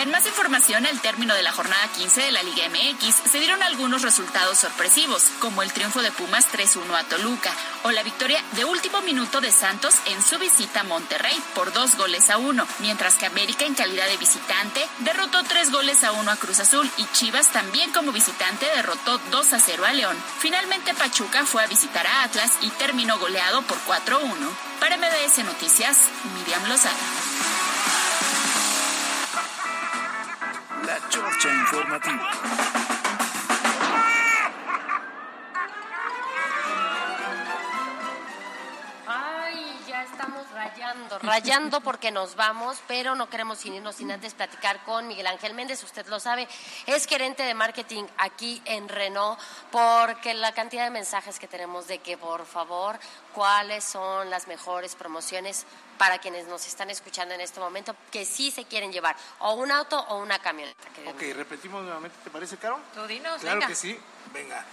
[0.00, 3.62] En más información, al término de la jornada 15 de la Liga MX, se dieron
[3.62, 8.64] algunos resultados sorpresivos, como el triunfo de Pumas 3-1 a Toluca o la victoria de
[8.64, 13.16] último minuto de Santos en su visita a Monterrey por dos goles a uno, mientras
[13.16, 17.04] que América en calidad de visitante derrotó tres goles a uno a Cruz Azul y
[17.12, 20.16] Chivas también como visitante derrotó 2 a 0 a León.
[20.38, 24.18] Finalmente Pachuca fue a visitar a Atlas y terminó goleado por 4-1.
[24.80, 25.98] Para MBS Noticias,
[26.38, 27.49] Miriam Lozada.
[31.10, 32.69] Chorcha Informativa.
[40.70, 45.54] Rayando, rayando porque nos vamos, pero no queremos irnos sin antes platicar con Miguel Ángel
[45.54, 46.48] Méndez, usted lo sabe,
[46.86, 49.38] es gerente de marketing aquí en Renault,
[49.70, 52.98] porque la cantidad de mensajes que tenemos de que por favor,
[53.34, 55.66] cuáles son las mejores promociones
[55.98, 59.70] para quienes nos están escuchando en este momento que sí se quieren llevar o un
[59.70, 60.82] auto o una camioneta.
[61.08, 62.80] Ok, repetimos nuevamente, ¿te parece, Caro?
[62.94, 63.66] Tú dinos, Claro venga.
[63.66, 63.98] que sí,
[64.32, 64.64] venga.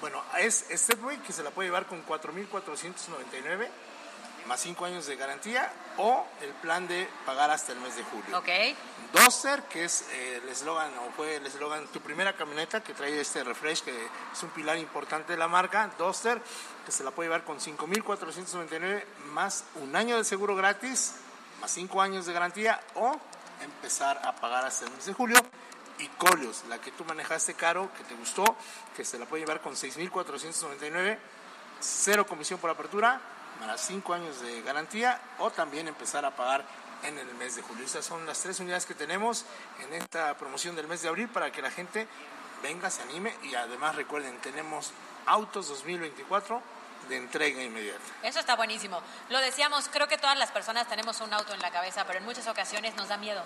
[0.00, 3.68] Bueno, es Stepway que se la puede llevar con 4.499
[4.46, 8.38] más 5 años de garantía o el plan de pagar hasta el mes de julio.
[8.38, 8.48] Ok.
[9.12, 13.20] Duster, que es eh, el eslogan o fue el eslogan tu primera camioneta que trae
[13.20, 13.90] este refresh que
[14.32, 16.40] es un pilar importante de la marca, Duster,
[16.86, 21.14] que se la puede llevar con 5.499 más un año de seguro gratis,
[21.60, 23.18] más 5 años de garantía o
[23.62, 25.38] empezar a pagar hasta el mes de julio.
[25.98, 28.56] Y Colios, la que tú manejaste caro, que te gustó,
[28.96, 31.18] que se la puede llevar con 6.499,
[31.80, 33.20] cero comisión por apertura,
[33.60, 36.64] más 5 años de garantía o también empezar a pagar
[37.02, 37.84] en el mes de julio.
[37.84, 39.44] Estas son las tres unidades que tenemos
[39.80, 42.06] en esta promoción del mes de abril para que la gente
[42.62, 44.92] venga, se anime y además recuerden, tenemos
[45.26, 46.60] autos 2024
[47.08, 48.04] de entrega inmediata.
[48.22, 49.00] Eso está buenísimo.
[49.30, 52.24] Lo decíamos, creo que todas las personas tenemos un auto en la cabeza, pero en
[52.24, 53.42] muchas ocasiones nos da miedo.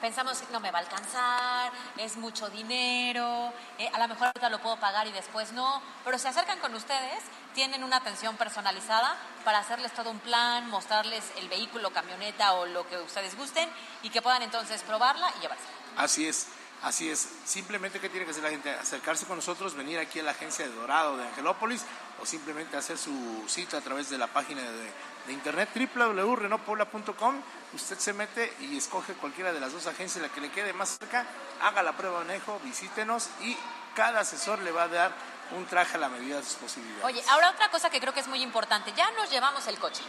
[0.00, 4.60] Pensamos, no me va a alcanzar, es mucho dinero, eh, a lo mejor ahorita lo
[4.60, 7.22] puedo pagar y después no, pero se acercan con ustedes,
[7.54, 12.86] tienen una atención personalizada para hacerles todo un plan, mostrarles el vehículo, camioneta o lo
[12.88, 13.68] que ustedes gusten
[14.02, 15.64] y que puedan entonces probarla y llevarse.
[15.96, 16.48] Así es,
[16.82, 17.26] así es.
[17.46, 18.70] Simplemente, ¿qué tiene que hacer la gente?
[18.70, 21.84] Acercarse con nosotros, venir aquí a la agencia de Dorado de Angelópolis
[22.20, 24.92] o simplemente hacer su cita a través de la página de,
[25.26, 27.42] de internet www.renopobla.com.
[27.74, 30.98] Usted se mete y escoge cualquiera de las dos agencias, la que le quede más
[30.98, 31.26] cerca,
[31.62, 33.56] haga la prueba de manejo, visítenos y
[33.94, 35.12] cada asesor le va a dar
[35.52, 37.04] un traje a la medida de sus posibilidades.
[37.04, 40.02] Oye, ahora otra cosa que creo que es muy importante, ya nos llevamos el coche,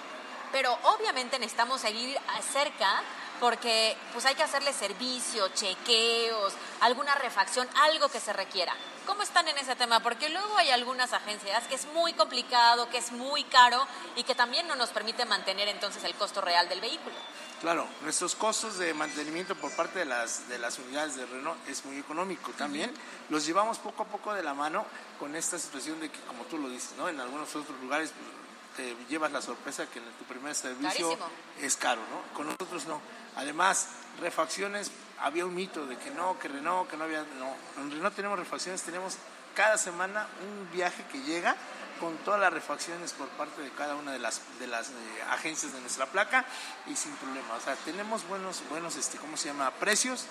[0.52, 2.18] pero obviamente necesitamos seguir
[2.52, 3.02] cerca
[3.40, 8.74] porque pues hay que hacerle servicio, chequeos, alguna refacción, algo que se requiera.
[9.06, 10.02] ¿Cómo están en ese tema?
[10.02, 14.36] Porque luego hay algunas agencias que es muy complicado, que es muy caro y que
[14.36, 17.16] también no nos permite mantener entonces el costo real del vehículo.
[17.62, 21.86] Claro, nuestros costos de mantenimiento por parte de las, de las unidades de Renault es
[21.86, 22.94] muy económico también.
[23.30, 24.86] Los llevamos poco a poco de la mano
[25.18, 27.10] con esta situación de que, como tú lo dices, ¿no?
[27.10, 28.38] en algunos otros lugares pues,
[28.78, 31.18] te llevas la sorpresa que en tu primer servicio
[31.60, 32.36] es caro, ¿no?
[32.36, 33.02] Con nosotros no.
[33.38, 33.88] Además,
[34.20, 37.22] refacciones, había un mito de que no, que Renault, que no había...
[37.40, 39.18] No, en Renault tenemos refacciones, tenemos
[39.56, 41.56] cada semana un viaje que llega
[42.00, 44.94] con todas las refacciones por parte de cada una de las, de las eh,
[45.32, 46.46] agencias de nuestra placa
[46.88, 47.56] y sin problema.
[47.56, 49.72] O sea, tenemos buenos, buenos este, ¿cómo se llama?
[49.72, 50.26] Precios,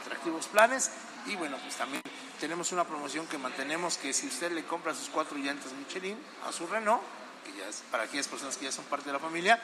[0.00, 0.90] atractivos planes
[1.26, 2.02] y bueno, pues también
[2.40, 6.52] tenemos una promoción que mantenemos que si usted le compra sus cuatro llantas Michelin a
[6.52, 7.02] su Renault,
[7.44, 9.60] que ya es para aquellas personas que ya son parte de la familia,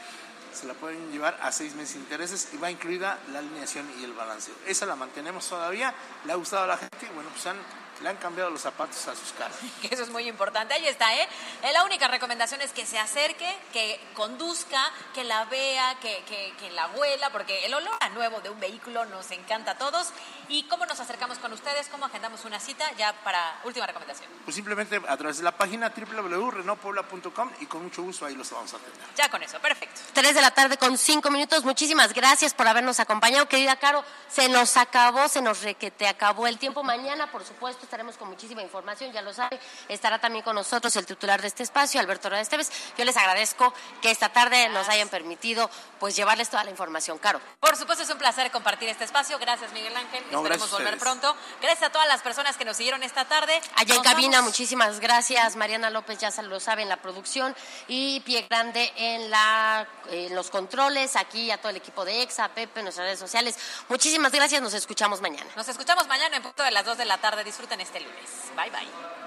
[0.52, 4.04] se la pueden llevar a seis meses de intereses y va incluida la alineación y
[4.04, 4.54] el balanceo.
[4.66, 7.56] Esa la mantenemos todavía, le ha gustado a la gente bueno, pues han,
[8.02, 9.56] le han cambiado los zapatos a sus caras.
[9.82, 10.74] Que eso es muy importante.
[10.74, 11.28] Ahí está, ¿eh?
[11.62, 14.82] Eh, La única recomendación es que se acerque, que conduzca,
[15.14, 18.60] que la vea, que, que, que la huela, porque el olor a nuevo de un
[18.60, 20.08] vehículo nos encanta a todos.
[20.48, 21.88] ¿Y cómo nos acercamos con ustedes?
[21.88, 22.90] ¿Cómo agendamos una cita?
[22.96, 24.30] Ya para última recomendación.
[24.44, 28.72] Pues simplemente a través de la página www.renaultpuebla.com y con mucho gusto ahí los vamos
[28.72, 29.00] a atender.
[29.16, 30.00] Ya con eso, perfecto.
[30.14, 31.64] 3 de la tarde con 5 minutos.
[31.64, 34.02] Muchísimas gracias por habernos acompañado, querida Caro.
[34.28, 36.82] Se nos acabó, se nos requete acabó el tiempo.
[36.82, 39.58] Mañana, por supuesto, estaremos con muchísima información, ya lo sabe.
[39.88, 42.70] Estará también con nosotros el titular de este espacio, Alberto Rada Esteves.
[42.98, 43.72] Yo les agradezco
[44.02, 47.40] que esta tarde nos hayan permitido pues llevarles toda la información, Caro.
[47.60, 49.38] Por supuesto, es un placer compartir este espacio.
[49.38, 50.22] Gracias, Miguel Ángel.
[50.30, 51.02] No, Esperemos volver ustedes.
[51.02, 51.34] pronto.
[51.62, 53.60] Gracias a todas las personas que nos siguieron esta tarde.
[53.76, 54.50] Allá en Nos cabina, vamos.
[54.50, 55.56] muchísimas gracias.
[55.56, 57.56] Mariana López ya se lo sabe en la producción
[57.88, 61.16] y Pie Grande en, la, en los controles.
[61.16, 63.56] Aquí a todo el equipo de EXA, a Pepe, en nuestras redes sociales.
[63.88, 64.60] Muchísimas gracias.
[64.62, 65.50] Nos escuchamos mañana.
[65.56, 67.44] Nos escuchamos mañana en punto de las 2 de la tarde.
[67.44, 68.52] Disfruten este lunes.
[68.56, 69.18] Bye, bye.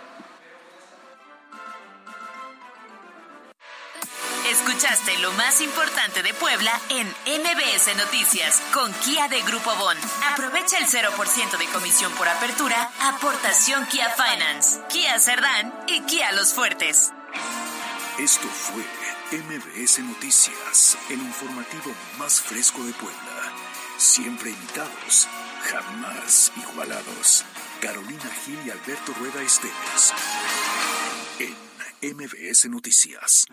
[4.52, 9.96] Escuchaste lo más importante de Puebla en MBS Noticias con Kia de Grupo Bon.
[10.34, 16.54] Aprovecha el 0% de comisión por apertura, aportación Kia Finance, Kia Cerdán y Kia Los
[16.54, 17.14] Fuertes.
[18.20, 18.84] Esto fue
[19.32, 23.54] MBS Noticias, el informativo más fresco de Puebla.
[23.98, 25.30] Siempre invitados,
[25.64, 27.46] jamás igualados.
[27.82, 30.14] Carolina Gil y Alberto Rueda Esteves.
[31.40, 33.46] En MBS Noticias.